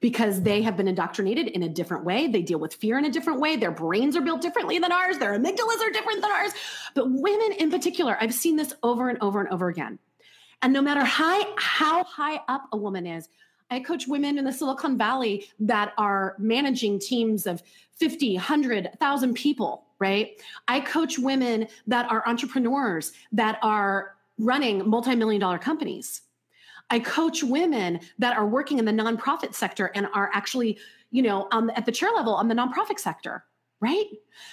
because 0.00 0.42
they 0.42 0.62
have 0.62 0.76
been 0.76 0.88
indoctrinated 0.88 1.48
in 1.48 1.62
a 1.62 1.68
different 1.68 2.04
way. 2.04 2.26
They 2.26 2.42
deal 2.42 2.58
with 2.58 2.74
fear 2.74 2.98
in 2.98 3.04
a 3.04 3.10
different 3.10 3.40
way. 3.40 3.56
Their 3.56 3.70
brains 3.70 4.16
are 4.16 4.20
built 4.20 4.42
differently 4.42 4.78
than 4.78 4.92
ours. 4.92 5.18
Their 5.18 5.38
amygdalas 5.38 5.80
are 5.80 5.90
different 5.90 6.22
than 6.22 6.30
ours. 6.30 6.52
But 6.94 7.10
women 7.10 7.52
in 7.52 7.70
particular, 7.70 8.16
I've 8.20 8.34
seen 8.34 8.56
this 8.56 8.72
over 8.82 9.08
and 9.08 9.18
over 9.20 9.40
and 9.40 9.48
over 9.48 9.68
again. 9.68 9.98
And 10.62 10.72
no 10.72 10.82
matter 10.82 11.04
how, 11.04 11.54
how 11.56 12.04
high 12.04 12.40
up 12.48 12.68
a 12.72 12.76
woman 12.76 13.06
is, 13.06 13.28
I 13.70 13.80
coach 13.80 14.08
women 14.08 14.38
in 14.38 14.44
the 14.44 14.52
Silicon 14.52 14.96
Valley 14.96 15.48
that 15.60 15.92
are 15.98 16.36
managing 16.38 16.98
teams 16.98 17.46
of 17.46 17.62
50, 17.96 18.34
100, 18.34 18.84
1,000 18.84 19.34
people, 19.34 19.84
right? 19.98 20.40
I 20.66 20.80
coach 20.80 21.18
women 21.18 21.68
that 21.86 22.10
are 22.10 22.26
entrepreneurs 22.26 23.12
that 23.32 23.58
are 23.62 24.16
running 24.38 24.88
multi 24.88 25.14
million 25.16 25.40
dollar 25.40 25.58
companies 25.58 26.22
I 26.90 26.98
coach 27.00 27.42
women 27.42 28.00
that 28.18 28.36
are 28.36 28.46
working 28.46 28.78
in 28.78 28.84
the 28.84 28.92
nonprofit 28.92 29.54
sector 29.54 29.90
and 29.94 30.06
are 30.14 30.30
actually, 30.32 30.78
you 31.10 31.22
know, 31.22 31.48
um, 31.52 31.70
at 31.76 31.86
the 31.86 31.92
chair 31.92 32.10
level 32.12 32.34
on 32.34 32.48
the 32.48 32.54
nonprofit 32.54 32.98
sector, 32.98 33.44
right? 33.80 34.06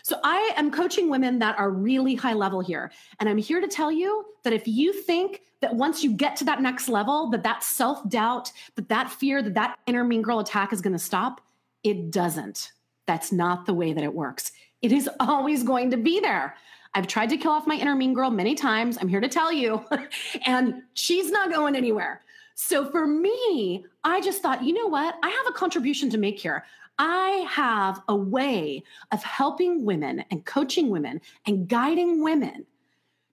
So 0.03 0.19
I 0.23 0.51
am 0.57 0.71
coaching 0.71 1.09
women 1.09 1.39
that 1.39 1.57
are 1.57 1.71
really 1.71 2.15
high 2.15 2.33
level 2.33 2.59
here. 2.59 2.91
And 3.19 3.29
I'm 3.29 3.37
here 3.37 3.61
to 3.61 3.67
tell 3.67 3.91
you 3.91 4.25
that 4.43 4.53
if 4.53 4.67
you 4.67 4.93
think 4.93 5.41
that 5.61 5.73
once 5.73 6.03
you 6.03 6.11
get 6.11 6.35
to 6.37 6.45
that 6.45 6.61
next 6.61 6.89
level, 6.89 7.29
that 7.31 7.43
that 7.43 7.63
self 7.63 8.07
doubt, 8.09 8.51
that 8.75 8.89
that 8.89 9.09
fear, 9.09 9.41
that 9.41 9.53
that 9.53 9.79
inner 9.87 10.03
mean 10.03 10.21
girl 10.21 10.39
attack 10.39 10.73
is 10.73 10.81
going 10.81 10.93
to 10.93 10.99
stop, 10.99 11.41
it 11.83 12.11
doesn't. 12.11 12.71
That's 13.07 13.31
not 13.31 13.65
the 13.65 13.73
way 13.73 13.93
that 13.93 14.03
it 14.03 14.13
works. 14.13 14.51
It 14.81 14.91
is 14.91 15.09
always 15.19 15.63
going 15.63 15.91
to 15.91 15.97
be 15.97 16.19
there. 16.19 16.55
I've 16.93 17.07
tried 17.07 17.29
to 17.29 17.37
kill 17.37 17.51
off 17.51 17.67
my 17.67 17.75
inner 17.75 17.95
mean 17.95 18.13
girl 18.13 18.31
many 18.31 18.55
times. 18.55 18.97
I'm 18.99 19.09
here 19.09 19.19
to 19.19 19.27
tell 19.27 19.51
you. 19.51 19.83
and 20.45 20.81
she's 20.93 21.29
not 21.29 21.51
going 21.51 21.75
anywhere. 21.75 22.21
So 22.55 22.89
for 22.89 23.05
me, 23.05 23.85
I 24.03 24.21
just 24.21 24.41
thought, 24.41 24.63
you 24.63 24.73
know 24.73 24.87
what? 24.87 25.15
I 25.21 25.29
have 25.29 25.47
a 25.47 25.57
contribution 25.57 26.09
to 26.11 26.17
make 26.17 26.39
here. 26.39 26.65
I 26.97 27.45
have 27.49 28.01
a 28.07 28.15
way 28.15 28.83
of 29.11 29.21
helping 29.21 29.83
women 29.83 30.23
and 30.31 30.45
coaching 30.45 30.89
women 30.89 31.19
and 31.45 31.67
guiding 31.67 32.23
women 32.23 32.65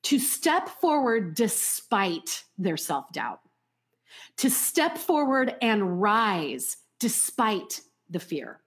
to 0.03 0.19
step 0.19 0.69
forward 0.69 1.37
despite 1.37 2.43
their 2.59 2.77
self 2.77 3.13
doubt, 3.13 3.41
to 4.39 4.51
step 4.51 4.99
forward 4.99 5.55
and 5.63 6.03
rise 6.03 6.79
despite 6.99 7.81
the 8.11 8.19
fear 8.19 8.61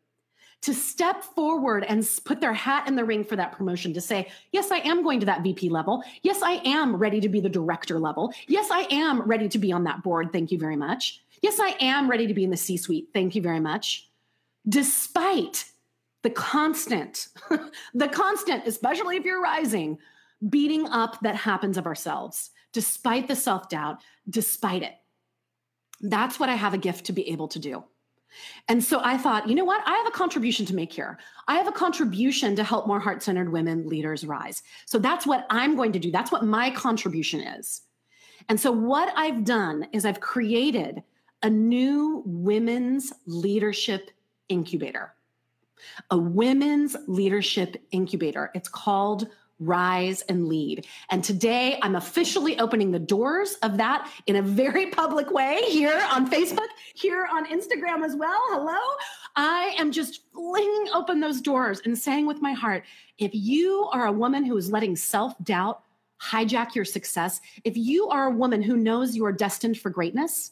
to 0.65 0.73
step 0.73 1.23
forward 1.23 1.85
and 1.87 2.09
put 2.25 2.41
their 2.41 2.51
hat 2.51 2.87
in 2.87 2.95
the 2.95 3.05
ring 3.05 3.23
for 3.23 3.35
that 3.35 3.51
promotion 3.51 3.93
to 3.93 4.01
say, 4.01 4.27
yes, 4.51 4.71
I 4.71 4.77
am 4.77 5.03
going 5.03 5.19
to 5.19 5.25
that 5.27 5.43
VP 5.43 5.69
level. 5.69 6.03
Yes, 6.23 6.41
I 6.41 6.53
am 6.65 6.95
ready 6.95 7.21
to 7.21 7.29
be 7.29 7.39
the 7.39 7.49
director 7.49 7.99
level. 7.99 8.33
Yes, 8.47 8.69
I 8.71 8.87
am 8.89 9.21
ready 9.21 9.47
to 9.49 9.59
be 9.59 9.71
on 9.71 9.83
that 9.83 10.01
board. 10.01 10.33
Thank 10.33 10.51
you 10.51 10.57
very 10.57 10.75
much. 10.75 11.21
Yes, 11.43 11.59
I 11.59 11.75
am 11.79 12.09
ready 12.09 12.25
to 12.25 12.33
be 12.33 12.43
in 12.43 12.49
the 12.49 12.57
C 12.57 12.77
suite. 12.77 13.09
Thank 13.13 13.35
you 13.35 13.43
very 13.43 13.59
much. 13.59 14.09
Despite 14.67 15.65
the 16.23 16.31
constant, 16.31 17.27
the 17.93 18.07
constant, 18.07 18.65
especially 18.65 19.17
if 19.17 19.23
you're 19.23 19.43
rising, 19.43 19.99
beating 20.49 20.87
up 20.87 21.19
that 21.21 21.35
happens 21.35 21.77
of 21.77 21.85
ourselves, 21.85 22.49
despite 22.73 23.27
the 23.27 23.35
self 23.35 23.69
doubt, 23.69 23.99
despite 24.27 24.81
it. 24.81 24.95
That's 26.01 26.39
what 26.39 26.49
I 26.49 26.55
have 26.55 26.73
a 26.73 26.79
gift 26.79 27.05
to 27.05 27.13
be 27.13 27.29
able 27.29 27.49
to 27.49 27.59
do. 27.59 27.83
And 28.67 28.83
so 28.83 28.99
I 29.03 29.17
thought, 29.17 29.47
you 29.47 29.55
know 29.55 29.65
what? 29.65 29.81
I 29.85 29.95
have 29.95 30.07
a 30.07 30.11
contribution 30.11 30.65
to 30.67 30.75
make 30.75 30.91
here. 30.91 31.19
I 31.47 31.55
have 31.55 31.67
a 31.67 31.71
contribution 31.71 32.55
to 32.55 32.63
help 32.63 32.87
more 32.87 32.99
heart 32.99 33.21
centered 33.21 33.51
women 33.51 33.87
leaders 33.87 34.25
rise. 34.25 34.63
So 34.85 34.97
that's 34.97 35.27
what 35.27 35.45
I'm 35.49 35.75
going 35.75 35.91
to 35.93 35.99
do. 35.99 36.11
That's 36.11 36.31
what 36.31 36.43
my 36.43 36.71
contribution 36.71 37.41
is. 37.41 37.81
And 38.49 38.59
so 38.59 38.71
what 38.71 39.11
I've 39.15 39.43
done 39.43 39.87
is 39.91 40.05
I've 40.05 40.19
created 40.19 41.03
a 41.43 41.49
new 41.49 42.23
women's 42.25 43.13
leadership 43.25 44.11
incubator, 44.49 45.13
a 46.09 46.17
women's 46.17 46.95
leadership 47.07 47.77
incubator. 47.91 48.51
It's 48.55 48.69
called 48.69 49.27
rise 49.59 50.21
and 50.23 50.47
lead. 50.47 50.85
And 51.09 51.23
today 51.23 51.79
I'm 51.81 51.95
officially 51.95 52.59
opening 52.59 52.91
the 52.91 52.99
doors 52.99 53.55
of 53.63 53.77
that 53.77 54.11
in 54.27 54.35
a 54.35 54.41
very 54.41 54.87
public 54.87 55.31
way 55.31 55.61
here 55.67 56.05
on 56.11 56.29
Facebook, 56.29 56.67
here 56.93 57.27
on 57.31 57.45
Instagram 57.47 58.03
as 58.03 58.15
well. 58.15 58.39
Hello. 58.49 58.77
I 59.35 59.75
am 59.77 59.91
just 59.91 60.21
flinging 60.33 60.87
open 60.93 61.19
those 61.19 61.41
doors 61.41 61.81
and 61.85 61.97
saying 61.97 62.25
with 62.25 62.41
my 62.41 62.53
heart 62.53 62.83
if 63.17 63.31
you 63.33 63.87
are 63.93 64.07
a 64.07 64.11
woman 64.11 64.43
who 64.43 64.57
is 64.57 64.71
letting 64.71 64.95
self 64.95 65.33
doubt 65.43 65.81
hijack 66.21 66.75
your 66.75 66.85
success, 66.85 67.41
if 67.63 67.77
you 67.77 68.07
are 68.09 68.27
a 68.27 68.35
woman 68.35 68.61
who 68.61 68.77
knows 68.77 69.15
you 69.15 69.25
are 69.25 69.33
destined 69.33 69.77
for 69.77 69.89
greatness, 69.89 70.51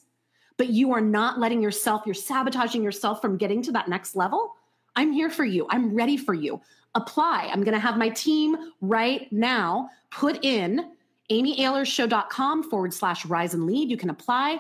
but 0.58 0.70
you 0.70 0.92
are 0.94 1.02
not 1.02 1.40
letting 1.40 1.62
yourself, 1.62 2.04
you're 2.06 2.14
sabotaging 2.14 2.84
yourself 2.84 3.22
from 3.22 3.38
getting 3.38 3.62
to 3.64 3.72
that 3.72 3.88
next 3.88 4.16
level, 4.16 4.56
I'm 4.96 5.12
here 5.12 5.30
for 5.30 5.46
you. 5.46 5.66
I'm 5.70 5.96
ready 5.96 6.18
for 6.18 6.34
you. 6.34 6.62
Apply. 6.96 7.50
I'm 7.52 7.64
going 7.64 7.74
to 7.74 7.80
have 7.80 7.98
my 7.98 8.10
team 8.10 8.56
right 8.82 9.32
now 9.32 9.90
put 10.12 10.44
in 10.44 10.92
amyahlersshow.com 11.32 12.70
forward 12.70 12.94
slash 12.94 13.26
rise 13.26 13.54
and 13.54 13.66
lead. 13.66 13.90
You 13.90 13.98
can 13.98 14.10
apply 14.10 14.60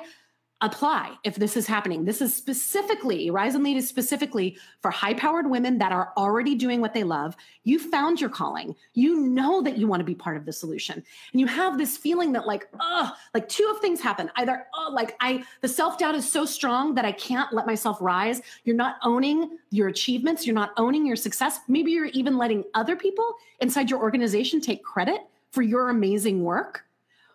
apply 0.63 1.13
if 1.25 1.35
this 1.35 1.57
is 1.57 1.67
happening. 1.67 2.05
This 2.05 2.21
is 2.21 2.33
specifically, 2.33 3.29
Rise 3.29 3.53
and 3.53 3.65
Lead 3.65 3.75
is 3.75 3.87
specifically 3.87 4.57
for 4.81 4.89
high 4.89 5.13
powered 5.13 5.49
women 5.49 5.77
that 5.79 5.91
are 5.91 6.13
already 6.15 6.55
doing 6.55 6.79
what 6.79 6.93
they 6.93 7.03
love. 7.03 7.35
You 7.65 7.77
found 7.77 8.21
your 8.21 8.29
calling. 8.29 8.73
You 8.93 9.19
know 9.27 9.61
that 9.61 9.77
you 9.77 9.87
want 9.87 9.99
to 9.99 10.05
be 10.05 10.15
part 10.15 10.37
of 10.37 10.45
the 10.45 10.53
solution. 10.53 11.03
And 11.33 11.41
you 11.41 11.47
have 11.47 11.77
this 11.77 11.97
feeling 11.97 12.31
that, 12.31 12.47
like, 12.47 12.69
oh, 12.79 13.11
like 13.33 13.49
two 13.49 13.69
of 13.69 13.81
things 13.81 13.99
happen. 13.99 14.31
Either, 14.37 14.65
oh, 14.73 14.89
like 14.93 15.17
I, 15.19 15.43
the 15.59 15.67
self 15.67 15.97
doubt 15.97 16.15
is 16.15 16.31
so 16.31 16.45
strong 16.45 16.95
that 16.95 17.03
I 17.03 17.11
can't 17.11 17.51
let 17.51 17.67
myself 17.67 17.97
rise. 17.99 18.41
You're 18.63 18.77
not 18.77 18.95
owning 19.03 19.57
your 19.69 19.89
achievements. 19.89 20.47
You're 20.47 20.55
not 20.55 20.71
owning 20.77 21.05
your 21.05 21.17
success. 21.17 21.59
Maybe 21.67 21.91
you're 21.91 22.05
even 22.05 22.37
letting 22.37 22.63
other 22.73 22.95
people 22.95 23.35
inside 23.59 23.89
your 23.89 23.99
organization 23.99 24.61
take 24.61 24.81
credit 24.81 25.19
for 25.51 25.61
your 25.61 25.89
amazing 25.89 26.41
work 26.41 26.85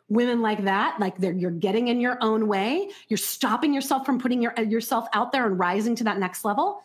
women 0.08 0.40
like 0.40 0.64
that 0.64 0.98
like 0.98 1.14
you're 1.18 1.50
getting 1.50 1.88
in 1.88 2.00
your 2.00 2.18
own 2.20 2.48
way. 2.48 2.90
You're 3.08 3.18
stopping 3.18 3.74
yourself 3.74 4.06
from 4.06 4.18
putting 4.18 4.40
your, 4.42 4.54
yourself 4.60 5.06
out 5.12 5.32
there 5.32 5.46
and 5.46 5.58
rising 5.58 5.94
to 5.96 6.04
that 6.04 6.18
next 6.18 6.44
level. 6.44 6.82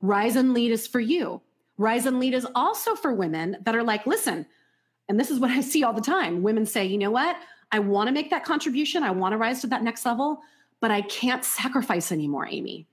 Rise 0.00 0.36
and 0.36 0.54
lead 0.54 0.72
is 0.72 0.86
for 0.86 1.00
you. 1.00 1.40
Rise 1.78 2.06
and 2.06 2.18
lead 2.18 2.34
is 2.34 2.46
also 2.54 2.94
for 2.94 3.12
women 3.12 3.56
that 3.62 3.76
are 3.76 3.82
like 3.82 4.06
listen 4.06 4.46
and 5.08 5.18
this 5.18 5.30
is 5.30 5.38
what 5.38 5.50
i 5.58 5.60
see 5.60 5.84
all 5.84 5.92
the 5.92 6.00
time. 6.00 6.42
Women 6.42 6.66
say 6.66 6.86
you 6.86 6.98
know 6.98 7.10
what? 7.10 7.36
I 7.70 7.78
want 7.78 8.08
to 8.08 8.12
make 8.12 8.30
that 8.30 8.44
contribution. 8.44 9.02
I 9.02 9.10
want 9.10 9.32
to 9.32 9.38
rise 9.38 9.62
to 9.62 9.66
that 9.68 9.82
next 9.82 10.04
level 10.04 10.42
but 10.82 10.90
i 10.90 11.00
can't 11.02 11.44
sacrifice 11.44 12.12
anymore 12.12 12.46
amy 12.50 12.86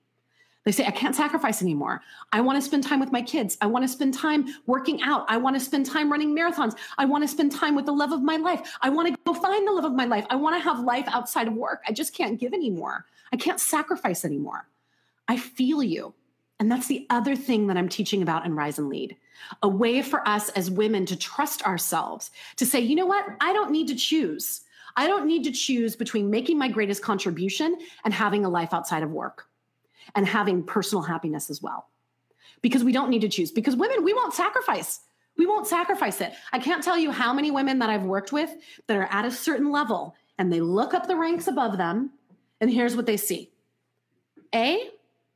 they 0.66 0.72
say, 0.72 0.86
I 0.86 0.92
can't 0.92 1.16
sacrifice 1.16 1.62
anymore. 1.62 2.02
I 2.34 2.42
want 2.42 2.58
to 2.58 2.62
spend 2.62 2.84
time 2.84 3.00
with 3.00 3.12
my 3.12 3.22
kids. 3.22 3.58
I 3.62 3.66
want 3.66 3.84
to 3.84 3.88
spend 3.88 4.14
time 4.14 4.46
working 4.66 5.02
out. 5.02 5.26
I 5.30 5.38
want 5.38 5.56
to 5.56 5.60
spend 5.60 5.86
time 5.86 6.12
running 6.12 6.36
marathons. 6.36 6.76
I 6.98 7.06
want 7.06 7.24
to 7.24 7.28
spend 7.28 7.54
time 7.54 7.76
with 7.76 7.86
the 7.86 7.94
love 7.94 8.12
of 8.12 8.22
my 8.22 8.36
life. 8.38 8.78
I 8.82 8.90
want 8.90 9.08
to 9.08 9.18
go 9.26 9.34
find 9.34 9.68
the 9.68 9.72
love 9.72 9.86
of 9.86 9.94
my 9.94 10.06
life. 10.06 10.26
I 10.30 10.36
want 10.36 10.58
to 10.58 10.62
have 10.62 10.82
life 10.82 11.06
outside 11.08 11.48
of 11.48 11.54
work. 11.54 11.82
I 11.88 11.94
just 11.94 12.14
can't 12.14 12.40
give 12.40 12.54
anymore. 12.54 13.06
I 13.32 13.38
can't 13.38 13.60
sacrifice 13.60 14.26
anymore. 14.26 14.68
I 15.28 15.38
feel 15.38 15.82
you. 15.82 16.14
And 16.60 16.70
that's 16.70 16.88
the 16.88 17.08
other 17.10 17.38
thing 17.38 17.68
that 17.68 17.78
I'm 17.78 17.88
teaching 17.88 18.22
about 18.22 18.46
in 18.46 18.56
Rise 18.56 18.80
and 18.80 18.90
Lead 18.90 19.16
a 19.64 19.70
way 19.70 20.02
for 20.02 20.28
us 20.28 20.50
as 20.50 20.70
women 20.70 21.06
to 21.06 21.16
trust 21.16 21.66
ourselves, 21.66 22.30
to 22.58 22.66
say, 22.66 22.82
you 22.82 22.94
know 22.94 23.06
what? 23.06 23.26
I 23.40 23.54
don't 23.54 23.72
need 23.72 23.88
to 23.88 23.96
choose. 23.96 24.62
I 24.98 25.08
don't 25.08 25.26
need 25.26 25.46
to 25.46 25.52
choose 25.52 25.96
between 25.96 26.30
making 26.30 26.58
my 26.58 26.68
greatest 26.68 27.02
contribution 27.02 27.78
and 28.04 28.14
having 28.14 28.44
a 28.44 28.50
life 28.50 28.74
outside 28.74 29.02
of 29.02 29.12
work 29.12 29.48
and 30.16 30.28
having 30.28 30.64
personal 30.64 31.02
happiness 31.02 31.50
as 31.50 31.62
well. 31.62 31.88
Because 32.62 32.84
we 32.84 32.92
don't 32.92 33.10
need 33.10 33.22
to 33.22 33.30
choose, 33.30 33.52
because 33.52 33.76
women, 33.76 34.04
we 34.04 34.14
won't 34.14 34.34
sacrifice. 34.34 35.00
We 35.38 35.46
won't 35.46 35.68
sacrifice 35.68 36.20
it. 36.20 36.34
I 36.52 36.60
can't 36.60 36.84
tell 36.84 36.98
you 36.98 37.12
how 37.12 37.34
many 37.34 37.52
women 37.52 37.80
that 37.80 37.90
I've 37.90 38.04
worked 38.04 38.34
with 38.34 38.50
that 38.88 38.98
are 38.98 39.08
at 39.10 39.24
a 39.24 39.32
certain 39.32 39.72
level 39.72 40.16
and 40.38 40.52
they 40.52 40.60
look 40.60 40.94
up 40.94 41.08
the 41.08 41.16
ranks 41.16 41.48
above 41.48 41.78
them, 41.78 42.12
and 42.62 42.72
here's 42.72 42.96
what 42.96 43.06
they 43.06 43.18
see 43.18 43.50
A, 44.54 44.90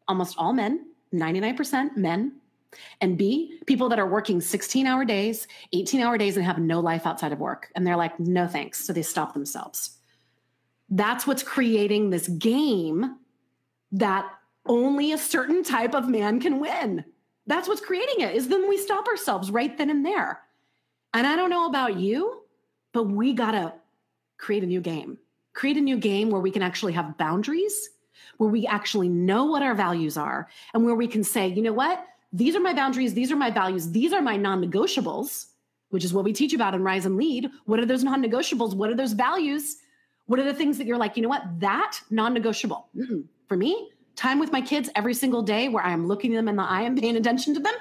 almost 0.08 0.36
all 0.38 0.53
men, 0.53 0.88
99% 1.13 1.96
men. 1.96 2.34
And 3.01 3.18
B, 3.18 3.60
people 3.68 3.88
that 3.89 4.00
are 4.00 4.10
working 4.10 4.42
16 4.42 4.88
hour 4.88 5.06
days, 5.06 5.48
18 5.74 6.01
hour 6.01 6.18
days, 6.18 6.38
and 6.38 6.46
have 6.46 6.58
no 6.58 6.80
life 6.80 7.06
outside 7.06 7.32
of 7.32 7.39
work. 7.39 7.70
And 7.75 7.86
they're 7.86 7.98
like, 7.98 8.20
no 8.20 8.48
thanks. 8.48 8.84
So 8.84 8.94
they 8.94 9.03
stop 9.03 9.34
themselves. 9.34 9.92
That's 10.89 11.27
what's 11.27 11.44
creating 11.44 12.10
this 12.10 12.27
game 12.27 13.18
that 13.92 14.25
only 14.65 15.12
a 15.12 15.17
certain 15.17 15.63
type 15.63 15.93
of 15.93 16.08
man 16.08 16.39
can 16.39 16.60
win. 16.60 17.03
That's 17.48 17.67
what's 17.67 17.82
creating 17.82 18.22
it, 18.22 18.36
is 18.36 18.48
then 18.48 18.70
we 18.70 18.77
stop 18.77 19.08
ourselves 19.08 19.51
right 19.51 19.77
then 19.77 19.89
and 19.89 20.05
there. 20.05 20.41
And 21.13 21.27
I 21.27 21.36
don't 21.36 21.50
know 21.50 21.67
about 21.67 21.98
you, 21.98 22.43
but 22.93 23.03
we 23.03 23.34
got 23.34 23.51
to 23.51 23.74
create 24.38 24.63
a 24.63 24.67
new 24.67 24.82
game. 24.82 25.17
Create 25.53 25.77
a 25.77 25.82
new 25.82 25.98
game 25.98 26.29
where 26.29 26.41
we 26.41 26.51
can 26.51 26.62
actually 26.62 26.93
have 26.93 27.17
boundaries, 27.17 27.89
where 28.38 28.50
we 28.50 28.65
actually 28.65 29.10
know 29.10 29.46
what 29.46 29.62
our 29.62 29.75
values 29.75 30.17
are, 30.17 30.48
and 30.74 30.84
where 30.84 30.96
we 30.96 31.08
can 31.08 31.24
say, 31.24 31.48
you 31.48 31.62
know 31.62 31.74
what? 31.74 32.05
These 32.32 32.55
are 32.55 32.60
my 32.60 32.74
boundaries. 32.74 33.13
These 33.13 33.32
are 33.32 33.36
my 33.36 33.52
values. 33.52 33.91
These 33.91 34.12
are 34.13 34.21
my 34.21 34.38
non 34.38 34.63
negotiables, 34.63 35.47
which 35.89 36.04
is 36.04 36.13
what 36.13 36.23
we 36.23 36.34
teach 36.34 36.54
about 36.54 36.73
in 36.73 36.82
Rise 36.82 37.06
and 37.06 37.17
Lead. 37.17 37.49
What 37.65 37.80
are 37.80 37.86
those 37.86 38.04
non 38.04 38.23
negotiables? 38.23 38.73
What 38.73 38.89
are 38.89 38.95
those 38.95 39.13
values? 39.13 39.78
What 40.26 40.39
are 40.39 40.43
the 40.43 40.54
things 40.54 40.78
that 40.78 40.88
you're 40.88 40.97
like, 40.97 41.15
you 41.15 41.21
know 41.21 41.30
what? 41.30 41.43
That 41.60 41.99
non 42.10 42.34
negotiable. 42.34 42.88
For 43.47 43.58
me, 43.58 43.91
time 44.15 44.39
with 44.39 44.52
my 44.52 44.62
kids 44.62 44.89
every 44.95 45.13
single 45.13 45.41
day 45.41 45.69
where 45.69 45.84
I'm 45.84 46.08
looking 46.08 46.34
them 46.34 46.47
in 46.47 46.56
the 46.56 46.63
eye 46.63 46.82
and 46.82 46.99
paying 46.99 47.15
attention 47.15 47.54
to 47.56 47.60
them, 47.60 47.73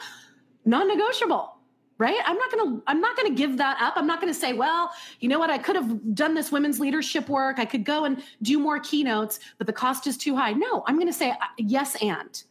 non-negotiable. 0.65 1.57
Right? 1.99 2.19
I'm 2.25 2.37
not 2.37 2.51
going 2.51 2.67
to 2.67 2.83
I'm 2.89 3.01
not 3.01 3.17
going 3.17 3.29
to 3.29 3.35
give 3.35 3.59
that 3.59 3.81
up. 3.81 3.95
I'm 3.97 4.09
not 4.09 4.21
going 4.21 4.33
to 4.33 4.39
say, 4.39 4.55
well, 4.55 4.91
you 5.21 5.29
know 5.29 5.39
what? 5.39 5.51
I 5.51 5.59
could 5.59 5.77
have 5.77 6.15
done 6.17 6.35
this 6.35 6.51
women's 6.51 6.81
leadership 6.81 7.29
work. 7.29 7.61
I 7.61 7.65
could 7.65 7.85
go 7.85 8.07
and 8.07 8.25
do 8.41 8.59
more 8.59 8.81
keynotes, 8.81 9.39
but 9.57 9.69
the 9.69 9.73
cost 9.73 10.09
is 10.09 10.17
too 10.17 10.35
high. 10.35 10.53
No, 10.53 10.83
I'm 10.89 10.97
going 10.97 11.07
to 11.07 11.13
say 11.13 11.31
uh, 11.31 11.37
yes 11.59 11.97
and. 12.03 12.43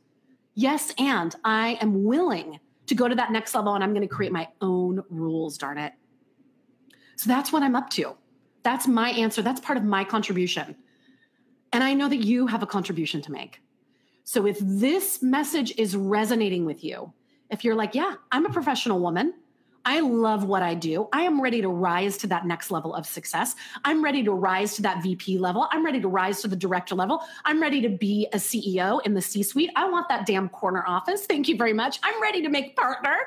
Yes 0.54 0.94
and 0.98 1.36
I 1.44 1.78
am 1.82 2.06
willing 2.06 2.62
to 2.88 2.96
go 2.96 3.10
to 3.10 3.16
that 3.16 3.32
next 3.32 3.54
level 3.54 3.74
and 3.74 3.84
I'm 3.84 3.94
going 3.94 4.08
to 4.08 4.14
create 4.14 4.32
my 4.32 4.48
own 4.62 5.04
rules, 5.10 5.58
darn 5.58 5.78
it. 5.78 5.94
So 7.18 7.28
that's 7.28 7.52
what 7.52 7.62
I'm 7.62 7.76
up 7.76 7.90
to. 7.92 8.16
That's 8.64 8.88
my 8.88 9.10
answer. 9.12 9.42
That's 9.42 9.60
part 9.60 9.78
of 9.78 9.84
my 9.84 10.04
contribution. 10.04 10.76
And 11.74 11.84
I 11.84 11.94
know 11.94 12.08
that 12.10 12.18
you 12.18 12.48
have 12.48 12.64
a 12.64 12.68
contribution 12.68 13.22
to 13.24 13.32
make. 13.32 13.60
So 14.32 14.46
if 14.48 14.60
this 14.62 15.22
message 15.22 15.74
is 15.78 15.94
resonating 15.94 16.64
with 16.64 16.86
you, 16.86 17.12
if 17.50 17.66
you're 17.66 17.76
like, 17.76 17.94
yeah, 17.94 18.14
I'm 18.32 18.46
a 18.46 18.50
professional 18.50 19.02
woman, 19.02 19.34
I 19.84 20.00
love 20.00 20.46
what 20.46 20.64
I 20.64 20.74
do. 20.74 21.10
I 21.12 21.24
am 21.24 21.42
ready 21.42 21.62
to 21.62 21.68
rise 21.68 22.18
to 22.20 22.28
that 22.28 22.46
next 22.46 22.72
level 22.72 22.96
of 22.96 23.06
success. 23.06 23.58
I'm 23.84 24.02
ready 24.02 24.24
to 24.24 24.32
rise 24.32 24.78
to 24.78 24.84
that 24.84 25.04
VP 25.04 25.38
level. 25.38 25.68
I'm 25.70 25.84
ready 25.84 26.00
to 26.00 26.08
rise 26.08 26.42
to 26.44 26.48
the 26.48 26.56
director 26.56 26.96
level. 26.96 27.22
I'm 27.44 27.62
ready 27.62 27.82
to 27.82 27.90
be 27.90 28.26
a 28.32 28.38
CEO 28.38 29.06
in 29.06 29.16
the 29.16 29.22
C 29.22 29.44
suite. 29.44 29.72
I 29.76 29.90
want 29.90 30.08
that 30.08 30.26
damn 30.26 30.48
corner 30.48 30.86
office. 30.88 31.26
Thank 31.26 31.50
you 31.50 31.58
very 31.58 31.74
much. 31.74 32.00
I'm 32.02 32.22
ready 32.22 32.42
to 32.42 32.48
make 32.48 32.78
partner, 32.78 33.18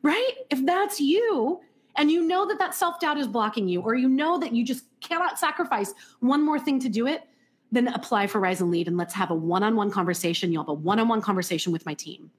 right? 0.00 0.32
If 0.48 0.64
that's 0.64 0.98
you, 0.98 1.60
and 1.96 2.10
you 2.10 2.26
know 2.26 2.48
that 2.48 2.58
that 2.58 2.74
self 2.74 2.98
doubt 3.00 3.18
is 3.18 3.28
blocking 3.28 3.68
you, 3.68 3.82
or 3.82 3.96
you 3.96 4.08
know 4.08 4.38
that 4.38 4.54
you 4.54 4.64
just 4.64 4.86
cannot 5.02 5.38
sacrifice 5.38 5.92
one 6.20 6.42
more 6.42 6.58
thing 6.58 6.80
to 6.80 6.88
do 6.88 7.06
it, 7.06 7.28
then 7.74 7.88
apply 7.88 8.26
for 8.26 8.40
Rise 8.40 8.60
and 8.60 8.70
Lead 8.70 8.88
and 8.88 8.96
let's 8.96 9.14
have 9.14 9.30
a 9.30 9.34
one 9.34 9.62
on 9.62 9.76
one 9.76 9.90
conversation. 9.90 10.52
You'll 10.52 10.62
have 10.62 10.68
a 10.68 10.74
one 10.74 10.98
on 10.98 11.08
one 11.08 11.20
conversation 11.20 11.72
with 11.72 11.86
my 11.86 11.94
team. 11.94 12.30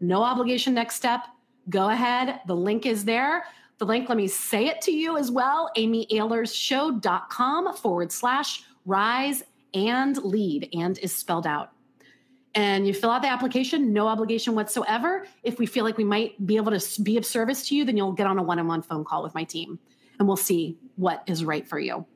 No 0.00 0.22
obligation 0.22 0.74
next 0.74 0.96
step. 0.96 1.26
Go 1.70 1.88
ahead. 1.88 2.40
The 2.46 2.56
link 2.56 2.86
is 2.86 3.04
there. 3.04 3.44
The 3.78 3.86
link, 3.86 4.08
let 4.08 4.16
me 4.16 4.28
say 4.28 4.66
it 4.66 4.80
to 4.82 4.92
you 4.92 5.16
as 5.16 5.30
well 5.30 5.70
amyahlersshow.com 5.76 7.76
forward 7.76 8.12
slash 8.12 8.62
rise 8.86 9.42
and 9.72 10.16
lead, 10.18 10.68
and 10.72 10.98
is 10.98 11.12
spelled 11.12 11.48
out. 11.48 11.72
And 12.54 12.86
you 12.86 12.94
fill 12.94 13.10
out 13.10 13.22
the 13.22 13.28
application, 13.28 13.92
no 13.92 14.06
obligation 14.06 14.54
whatsoever. 14.54 15.26
If 15.42 15.58
we 15.58 15.66
feel 15.66 15.84
like 15.84 15.96
we 15.96 16.04
might 16.04 16.46
be 16.46 16.56
able 16.56 16.78
to 16.78 17.02
be 17.02 17.16
of 17.16 17.26
service 17.26 17.68
to 17.68 17.74
you, 17.74 17.84
then 17.84 17.96
you'll 17.96 18.12
get 18.12 18.28
on 18.28 18.38
a 18.38 18.42
one 18.42 18.60
on 18.60 18.68
one 18.68 18.82
phone 18.82 19.04
call 19.04 19.24
with 19.24 19.34
my 19.34 19.42
team 19.42 19.80
and 20.18 20.28
we'll 20.28 20.36
see 20.36 20.78
what 20.96 21.22
is 21.26 21.44
right 21.44 21.66
for 21.66 21.78
you. 21.78 22.06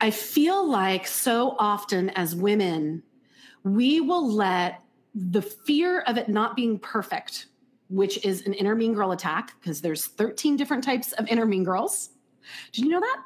I 0.00 0.10
feel 0.10 0.66
like 0.66 1.06
so 1.06 1.54
often 1.58 2.10
as 2.10 2.34
women, 2.34 3.02
we 3.64 4.00
will 4.00 4.26
let 4.26 4.82
the 5.14 5.42
fear 5.42 6.00
of 6.02 6.16
it 6.16 6.28
not 6.28 6.56
being 6.56 6.78
perfect, 6.78 7.46
which 7.88 8.24
is 8.24 8.46
an 8.46 8.54
inner 8.54 8.74
mean 8.74 8.94
girl 8.94 9.12
attack, 9.12 9.54
because 9.60 9.80
there's 9.80 10.06
13 10.06 10.56
different 10.56 10.82
types 10.82 11.12
of 11.12 11.26
inner 11.28 11.44
mean 11.44 11.64
girls. 11.64 12.10
Did 12.72 12.84
you 12.84 12.90
know 12.90 13.00
that? 13.00 13.22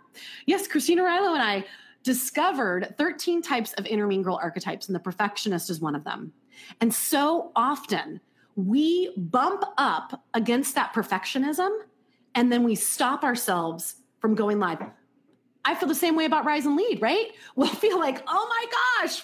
Yes, 0.46 0.66
Christine 0.66 0.98
Arylo 0.98 1.34
and 1.34 1.42
I 1.42 1.64
discovered 2.02 2.94
13 2.98 3.40
types 3.40 3.72
of 3.74 3.86
inner 3.86 4.06
mean 4.06 4.22
girl 4.22 4.38
archetypes, 4.42 4.88
and 4.88 4.94
the 4.94 5.00
perfectionist 5.00 5.70
is 5.70 5.80
one 5.80 5.94
of 5.94 6.04
them. 6.04 6.32
And 6.80 6.92
so 6.92 7.52
often 7.54 8.20
we 8.56 9.12
bump 9.16 9.64
up 9.78 10.24
against 10.34 10.74
that 10.74 10.92
perfectionism 10.92 11.70
and 12.34 12.52
then 12.52 12.62
we 12.62 12.74
stop 12.74 13.24
ourselves 13.24 13.96
from 14.20 14.34
going 14.34 14.58
live. 14.58 14.78
I 15.64 15.74
feel 15.74 15.88
the 15.88 15.94
same 15.94 16.16
way 16.16 16.24
about 16.24 16.44
Rise 16.44 16.66
and 16.66 16.76
Lead, 16.76 17.00
right? 17.00 17.28
We'll 17.56 17.68
feel 17.68 17.98
like, 17.98 18.22
oh 18.26 18.46
my 18.48 19.04
gosh, 19.06 19.22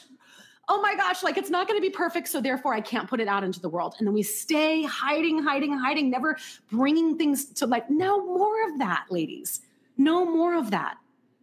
oh 0.68 0.80
my 0.80 0.94
gosh, 0.94 1.22
like 1.24 1.36
it's 1.36 1.50
not 1.50 1.66
going 1.66 1.78
to 1.78 1.82
be 1.82 1.90
perfect. 1.90 2.28
So 2.28 2.40
therefore, 2.40 2.72
I 2.72 2.80
can't 2.80 3.10
put 3.10 3.20
it 3.20 3.26
out 3.26 3.42
into 3.42 3.60
the 3.60 3.68
world. 3.68 3.96
And 3.98 4.06
then 4.06 4.14
we 4.14 4.22
stay 4.22 4.84
hiding, 4.84 5.42
hiding, 5.42 5.76
hiding, 5.76 6.10
never 6.10 6.36
bringing 6.70 7.18
things 7.18 7.46
to 7.54 7.66
like, 7.66 7.90
no 7.90 8.24
more 8.24 8.70
of 8.70 8.78
that, 8.78 9.06
ladies. 9.10 9.62
No 9.98 10.24
more 10.24 10.54
of 10.54 10.70
that. 10.70 10.96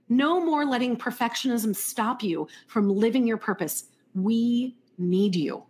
No 0.09 0.43
more 0.43 0.65
letting 0.65 0.95
perfectionism 0.95 1.75
stop 1.75 2.23
you 2.23 2.47
from 2.67 2.89
living 2.89 3.27
your 3.27 3.37
purpose. 3.37 3.85
We 4.15 4.77
need 4.97 5.35
you. 5.35 5.63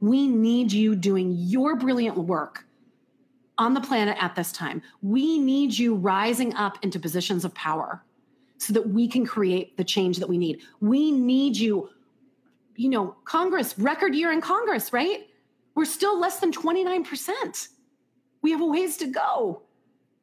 We 0.00 0.26
need 0.26 0.72
you 0.72 0.96
doing 0.96 1.32
your 1.36 1.76
brilliant 1.76 2.18
work 2.18 2.66
on 3.56 3.72
the 3.72 3.80
planet 3.80 4.16
at 4.20 4.34
this 4.34 4.52
time. 4.52 4.82
We 5.00 5.38
need 5.38 5.78
you 5.78 5.94
rising 5.94 6.54
up 6.56 6.78
into 6.82 6.98
positions 6.98 7.44
of 7.44 7.54
power 7.54 8.02
so 8.58 8.72
that 8.72 8.88
we 8.88 9.08
can 9.08 9.26
create 9.26 9.76
the 9.76 9.84
change 9.84 10.18
that 10.18 10.28
we 10.28 10.38
need. 10.38 10.62
We 10.80 11.10
need 11.10 11.56
you, 11.56 11.90
you 12.76 12.88
know, 12.88 13.16
Congress, 13.24 13.78
record 13.78 14.14
year 14.14 14.32
in 14.32 14.40
Congress, 14.40 14.92
right? 14.92 15.28
We're 15.74 15.84
still 15.84 16.18
less 16.18 16.40
than 16.40 16.52
29%. 16.52 17.68
We 18.42 18.50
have 18.50 18.60
a 18.60 18.66
ways 18.66 18.96
to 18.98 19.06
go. 19.06 19.62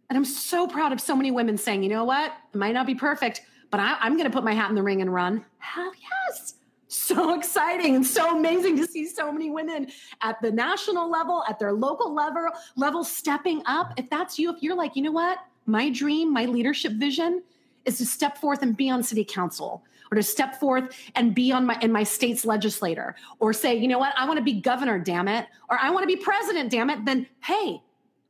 And 0.10 0.18
I'm 0.18 0.26
so 0.26 0.68
proud 0.68 0.92
of 0.92 1.00
so 1.00 1.16
many 1.16 1.32
women 1.32 1.58
saying, 1.58 1.84
you 1.84 1.90
know 1.90 2.04
what? 2.04 2.34
It 2.54 2.58
might 2.58 2.74
not 2.74 2.86
be 2.86 2.96
perfect, 2.96 3.42
but 3.72 3.80
I, 3.80 3.98
am 4.06 4.14
going 4.14 4.30
to 4.30 4.36
put 4.36 4.44
my 4.44 4.54
hat 4.54 4.70
in 4.70 4.76
the 4.76 4.84
ring 4.84 5.02
and 5.02 5.14
run. 5.14 5.46
Hell 5.60 5.92
yes. 6.30 6.56
So 6.88 7.34
exciting 7.38 7.96
and 7.96 8.06
so 8.06 8.38
amazing 8.38 8.78
to 8.78 8.88
see 8.88 9.08
so 9.08 9.32
many 9.32 9.50
women 9.50 9.88
at 10.22 10.42
the 10.42 10.52
national 10.52 11.10
level, 11.10 11.44
at 11.48 11.60
their 11.60 11.74
local 11.74 12.14
level, 12.14 12.50
level 12.76 13.04
stepping 13.04 13.62
up. 13.66 13.94
If 13.98 14.10
that's 14.10 14.38
you, 14.38 14.54
if 14.54 14.62
you're 14.62 14.76
like, 14.76 14.96
you 14.96 15.02
know 15.02 15.12
what? 15.12 15.40
My 15.66 15.90
dream, 15.90 16.32
my 16.34 16.46
leadership 16.46 16.94
vision 16.94 17.42
is 17.86 17.98
to 17.98 18.06
step 18.06 18.38
forth 18.38 18.62
and 18.62 18.76
be 18.76 18.90
on 18.90 19.04
city 19.04 19.26
council 19.26 19.84
or 20.12 20.16
to 20.16 20.24
step 20.24 20.60
forth 20.60 20.96
and 21.16 21.34
be 21.34 21.52
on 21.52 21.66
my 21.66 21.78
in 21.82 21.92
my 21.92 22.04
state's 22.04 22.46
legislator 22.46 23.16
or 23.40 23.54
say, 23.54 23.76
you 23.76 23.88
know 23.88 24.00
what, 24.00 24.14
I 24.18 24.26
want 24.26 24.38
to 24.38 24.44
be 24.44 24.54
governor, 24.54 25.00
damn 25.00 25.28
it, 25.28 25.48
or 25.70 25.80
I 25.82 25.90
want 25.90 26.04
to 26.04 26.08
be 26.08 26.22
president, 26.22 26.70
damn 26.70 26.90
it, 26.90 27.04
then 27.06 27.28
hey, 27.44 27.82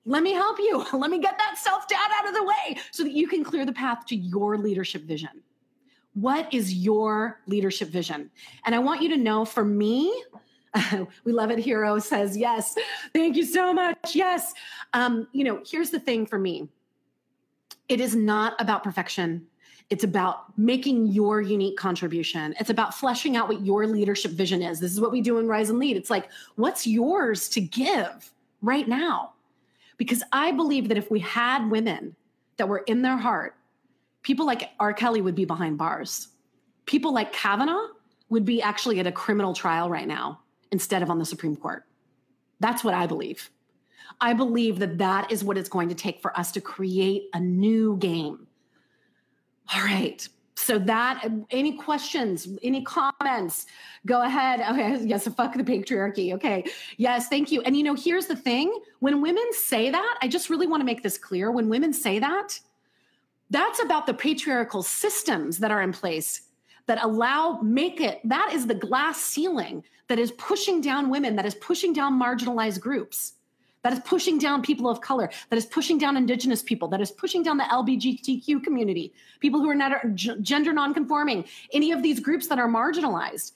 let 0.06 0.24
me 0.24 0.34
help 0.34 0.60
you. 0.60 0.86
Let 0.94 1.10
me 1.10 1.20
get 1.20 1.38
that 1.38 1.58
self 1.58 1.88
doubt 1.88 2.12
out 2.20 2.28
of 2.28 2.34
the 2.34 2.44
way 2.44 2.78
so 2.92 3.04
that 3.04 3.14
you 3.14 3.28
can 3.28 3.44
clear 3.44 3.66
the 3.66 3.74
path 3.74 4.06
to 4.08 4.16
your 4.16 4.58
leadership 4.58 5.04
vision. 5.04 5.42
What 6.14 6.54
is 6.54 6.74
your 6.74 7.40
leadership 7.48 7.90
vision? 7.90 8.30
And 8.66 8.76
I 8.76 8.80
want 8.80 9.02
you 9.02 9.10
to 9.10 9.18
know 9.18 9.46
for 9.46 9.66
me, 9.66 10.24
we 11.24 11.32
love 11.32 11.52
it. 11.52 11.60
Hero 11.60 12.00
says, 12.00 12.38
Yes, 12.38 12.76
thank 13.14 13.36
you 13.36 13.46
so 13.46 13.74
much. 13.74 14.16
Yes. 14.16 14.54
Um, 14.94 15.28
you 15.32 15.44
know, 15.44 15.62
here's 15.66 15.90
the 15.90 16.00
thing 16.00 16.26
for 16.26 16.38
me 16.38 16.68
it 17.94 18.02
is 18.02 18.16
not 18.16 18.60
about 18.60 18.84
perfection. 18.84 19.46
It's 19.92 20.04
about 20.04 20.58
making 20.58 21.06
your 21.10 21.42
unique 21.42 21.78
contribution. 21.78 22.56
It's 22.60 22.72
about 22.72 22.96
fleshing 22.96 23.38
out 23.38 23.48
what 23.48 23.64
your 23.64 23.86
leadership 23.86 24.32
vision 24.32 24.64
is. 24.64 24.80
This 24.80 24.92
is 24.92 25.00
what 25.00 25.12
we 25.12 25.22
do 25.22 25.38
in 25.38 25.48
Rise 25.48 25.70
and 25.70 25.78
Lead. 25.78 25.96
It's 25.96 26.10
like, 26.10 26.28
what's 26.56 26.88
yours 26.88 27.48
to 27.50 27.62
give 27.62 28.34
right 28.64 28.88
now? 28.88 29.34
Because 29.98 30.24
I 30.32 30.52
believe 30.54 30.88
that 30.88 30.98
if 30.98 31.12
we 31.12 31.20
had 31.20 31.70
women 31.70 32.16
that 32.58 32.68
were 32.68 32.80
in 32.80 33.04
their 33.04 33.18
heart, 33.18 33.58
people 34.24 34.48
like 34.48 34.72
R. 34.80 34.92
Kelly 34.92 35.22
would 35.22 35.36
be 35.36 35.46
behind 35.46 35.78
bars. 35.78 36.30
People 36.88 37.14
like 37.14 37.32
Kavanaugh 37.32 37.90
would 38.30 38.44
be 38.44 38.60
actually 38.60 39.00
at 39.02 39.06
a 39.06 39.12
criminal 39.12 39.54
trial 39.54 39.88
right 39.88 40.08
now 40.08 40.40
instead 40.72 41.04
of 41.04 41.12
on 41.12 41.20
the 41.20 41.26
Supreme 41.26 41.56
Court. 41.56 41.86
That's 42.60 42.84
what 42.84 42.96
I 42.96 43.06
believe. 43.06 43.52
I 44.22 44.34
believe 44.34 44.80
that 44.80 44.98
that 44.98 45.32
is 45.32 45.44
what 45.44 45.58
it's 45.58 45.70
going 45.70 45.90
to 45.90 45.96
take 45.96 46.22
for 46.22 46.38
us 46.38 46.52
to 46.54 46.62
create 46.62 47.30
a 47.34 47.40
new 47.40 47.98
game. 47.98 48.48
All 49.74 49.82
right. 49.82 50.28
So 50.56 50.80
that 50.80 51.28
any 51.50 51.78
questions, 51.78 52.48
any 52.62 52.84
comments, 52.84 53.66
go 54.06 54.22
ahead. 54.22 54.62
Okay, 54.62 55.04
yes, 55.06 55.28
fuck 55.28 55.56
the 55.56 55.64
patriarchy. 55.64 56.34
Okay. 56.34 56.64
Yes, 56.98 57.28
thank 57.28 57.52
you. 57.52 57.62
And 57.62 57.76
you 57.76 57.84
know, 57.84 57.96
here's 57.96 58.28
the 58.28 58.36
thing. 58.36 58.74
When 59.00 59.22
women 59.22 59.46
say 59.52 59.90
that, 59.90 60.18
I 60.22 60.28
just 60.28 60.50
really 60.50 60.68
want 60.68 60.82
to 60.82 60.86
make 60.86 61.04
this 61.04 61.18
clear. 61.18 61.52
When 61.52 61.70
women 61.70 61.92
say 61.92 62.20
that, 62.20 62.60
that's 63.50 63.82
about 63.82 64.06
the 64.06 64.14
patriarchal 64.14 64.84
systems 64.84 65.60
that 65.60 65.72
are 65.72 65.82
in 65.82 65.92
place 65.92 66.42
that 66.86 67.04
allow 67.04 67.60
make 67.62 68.02
it 68.02 68.20
that 68.24 68.52
is 68.54 68.68
the 68.68 68.76
glass 68.76 69.18
ceiling 69.22 69.84
that 70.08 70.20
is 70.20 70.32
pushing 70.34 70.82
down 70.82 71.10
women, 71.10 71.36
that 71.36 71.46
is 71.46 71.56
pushing 71.56 71.94
down 71.94 72.20
marginalized 72.20 72.80
groups 72.80 73.34
that 73.84 73.94
is 73.94 74.00
pushing 74.00 74.40
down 74.40 74.62
people 74.62 74.90
of 74.90 75.02
color, 75.02 75.30
that 75.50 75.58
is 75.58 75.66
pushing 75.66 75.98
down 75.98 76.18
indigenous 76.18 76.62
people, 76.62 76.88
that 76.88 77.02
is 77.02 77.12
pushing 77.12 77.44
down 77.44 77.58
the 77.58 77.64
LGBTQ 77.66 78.64
community, 78.64 79.14
people 79.40 79.60
who 79.60 79.70
are 79.70 79.76
not 79.76 80.16
gender 80.16 80.74
nonconforming, 80.74 81.46
any 81.74 81.92
of 81.92 82.02
these 82.02 82.20
groups 82.20 82.48
that 82.48 82.60
are 82.60 82.68
marginalized. 82.68 83.54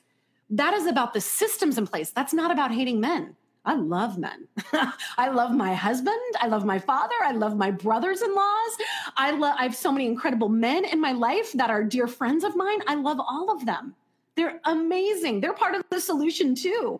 That 0.50 0.74
is 0.74 0.86
about 0.86 1.14
the 1.14 1.22
systems 1.22 1.78
in 1.78 1.88
place. 1.88 2.12
That's 2.12 2.34
not 2.34 2.52
about 2.52 2.72
hating 2.72 3.02
men. 3.02 3.36
I 3.66 3.76
love 3.76 4.18
men. 4.18 4.48
I 5.18 5.28
love 5.28 5.54
my 5.54 5.74
husband. 5.74 6.16
I 6.40 6.48
love 6.48 6.64
my 6.64 6.80
father. 6.80 7.16
I 7.22 7.34
love 7.34 7.58
my 7.58 7.70
brothers-in-laws. 7.70 8.78
I 9.18 9.32
love 9.32 9.56
I 9.60 9.64
have 9.64 9.76
so 9.76 9.92
many 9.92 10.06
incredible 10.06 10.48
men 10.48 10.86
in 10.86 11.02
my 11.02 11.12
life 11.12 11.52
that 11.54 11.70
are 11.70 11.84
dear 11.84 12.08
friends 12.08 12.46
of 12.46 12.56
mine. 12.56 12.80
I 12.88 12.96
love 12.96 13.20
all 13.20 13.52
of 13.52 13.66
them. 13.66 13.94
They're 14.36 14.62
amazing. 14.64 15.42
They're 15.42 15.54
part 15.54 15.76
of 15.76 15.84
the 15.90 16.00
solution 16.00 16.56
too. 16.56 16.98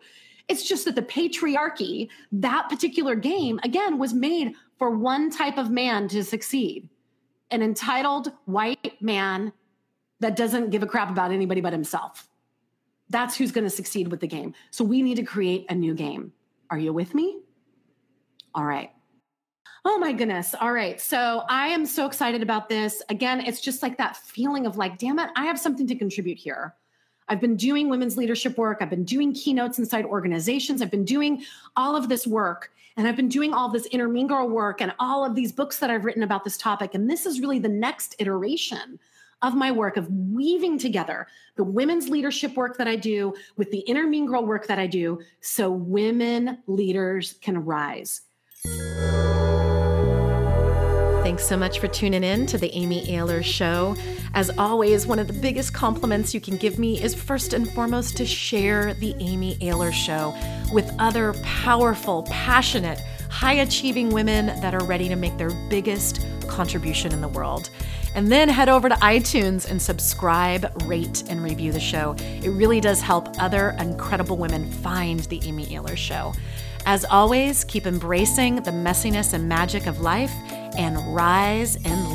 It's 0.48 0.66
just 0.66 0.84
that 0.86 0.94
the 0.94 1.02
patriarchy, 1.02 2.08
that 2.32 2.68
particular 2.68 3.14
game, 3.14 3.60
again, 3.62 3.98
was 3.98 4.14
made 4.14 4.54
for 4.78 4.90
one 4.90 5.30
type 5.30 5.58
of 5.58 5.70
man 5.70 6.08
to 6.08 6.24
succeed 6.24 6.88
an 7.50 7.62
entitled 7.62 8.32
white 8.44 9.00
man 9.00 9.52
that 10.20 10.36
doesn't 10.36 10.70
give 10.70 10.82
a 10.82 10.86
crap 10.86 11.10
about 11.10 11.30
anybody 11.30 11.60
but 11.60 11.72
himself. 11.72 12.28
That's 13.10 13.36
who's 13.36 13.52
going 13.52 13.64
to 13.64 13.70
succeed 13.70 14.08
with 14.08 14.20
the 14.20 14.26
game. 14.26 14.54
So 14.70 14.84
we 14.84 15.00
need 15.00 15.14
to 15.16 15.22
create 15.22 15.64
a 15.70 15.74
new 15.74 15.94
game. 15.94 16.32
Are 16.70 16.78
you 16.78 16.92
with 16.92 17.14
me? 17.14 17.40
All 18.54 18.64
right. 18.64 18.90
Oh 19.84 19.96
my 19.98 20.12
goodness. 20.12 20.54
All 20.60 20.72
right. 20.72 21.00
So 21.00 21.44
I 21.48 21.68
am 21.68 21.86
so 21.86 22.04
excited 22.04 22.42
about 22.42 22.68
this. 22.68 23.02
Again, 23.08 23.40
it's 23.40 23.60
just 23.60 23.82
like 23.82 23.96
that 23.96 24.16
feeling 24.16 24.66
of 24.66 24.76
like, 24.76 24.98
damn 24.98 25.18
it, 25.18 25.30
I 25.36 25.46
have 25.46 25.58
something 25.58 25.86
to 25.86 25.94
contribute 25.94 26.38
here. 26.38 26.74
I've 27.28 27.40
been 27.40 27.56
doing 27.56 27.88
women's 27.88 28.16
leadership 28.16 28.56
work. 28.56 28.78
I've 28.80 28.90
been 28.90 29.04
doing 29.04 29.32
keynotes 29.32 29.78
inside 29.78 30.04
organizations. 30.04 30.82
I've 30.82 30.90
been 30.90 31.04
doing 31.04 31.44
all 31.76 31.96
of 31.96 32.08
this 32.08 32.26
work 32.26 32.72
and 32.96 33.06
I've 33.06 33.16
been 33.16 33.28
doing 33.28 33.54
all 33.54 33.68
this 33.68 33.86
girl 33.92 34.48
work 34.48 34.80
and 34.80 34.92
all 34.98 35.24
of 35.24 35.34
these 35.34 35.52
books 35.52 35.78
that 35.78 35.90
I've 35.90 36.04
written 36.04 36.22
about 36.22 36.44
this 36.44 36.56
topic. 36.56 36.94
And 36.94 37.08
this 37.08 37.26
is 37.26 37.40
really 37.40 37.58
the 37.58 37.68
next 37.68 38.16
iteration 38.18 38.98
of 39.42 39.54
my 39.54 39.70
work 39.70 39.96
of 39.96 40.10
weaving 40.10 40.78
together 40.78 41.28
the 41.54 41.64
women's 41.64 42.08
leadership 42.08 42.56
work 42.56 42.76
that 42.76 42.88
I 42.88 42.96
do 42.96 43.34
with 43.56 43.70
the 43.70 43.84
girl 44.26 44.44
work 44.44 44.66
that 44.66 44.78
I 44.78 44.86
do 44.86 45.20
so 45.40 45.70
women 45.70 46.58
leaders 46.66 47.34
can 47.40 47.64
rise. 47.64 48.22
Thanks 51.28 51.44
so 51.44 51.58
much 51.58 51.78
for 51.78 51.88
tuning 51.88 52.24
in 52.24 52.46
to 52.46 52.56
the 52.56 52.74
Amy 52.74 53.04
Ahlers 53.08 53.44
Show. 53.44 53.94
As 54.32 54.48
always, 54.56 55.06
one 55.06 55.18
of 55.18 55.26
the 55.26 55.34
biggest 55.34 55.74
compliments 55.74 56.32
you 56.32 56.40
can 56.40 56.56
give 56.56 56.78
me 56.78 57.02
is 57.02 57.14
first 57.14 57.52
and 57.52 57.70
foremost 57.70 58.16
to 58.16 58.24
share 58.24 58.94
the 58.94 59.14
Amy 59.18 59.56
Ahlers 59.56 59.92
Show 59.92 60.34
with 60.72 60.90
other 60.98 61.34
powerful, 61.42 62.22
passionate, 62.30 62.98
high 63.28 63.52
achieving 63.52 64.08
women 64.08 64.46
that 64.62 64.74
are 64.74 64.82
ready 64.84 65.06
to 65.10 65.16
make 65.16 65.36
their 65.36 65.50
biggest 65.68 66.26
contribution 66.46 67.12
in 67.12 67.20
the 67.20 67.28
world. 67.28 67.68
And 68.14 68.32
then 68.32 68.48
head 68.48 68.70
over 68.70 68.88
to 68.88 68.94
iTunes 68.94 69.70
and 69.70 69.82
subscribe, 69.82 70.72
rate, 70.86 71.24
and 71.28 71.42
review 71.42 71.72
the 71.72 71.78
show. 71.78 72.16
It 72.18 72.52
really 72.52 72.80
does 72.80 73.02
help 73.02 73.28
other 73.38 73.76
incredible 73.78 74.38
women 74.38 74.70
find 74.70 75.20
the 75.20 75.42
Amy 75.44 75.66
Ahlers 75.66 75.98
Show. 75.98 76.32
As 76.86 77.04
always, 77.04 77.64
keep 77.64 77.86
embracing 77.86 78.62
the 78.62 78.70
messiness 78.70 79.34
and 79.34 79.46
magic 79.46 79.86
of 79.86 80.00
life 80.00 80.32
and 80.78 80.96
rise 81.14 81.76
and 81.84 82.07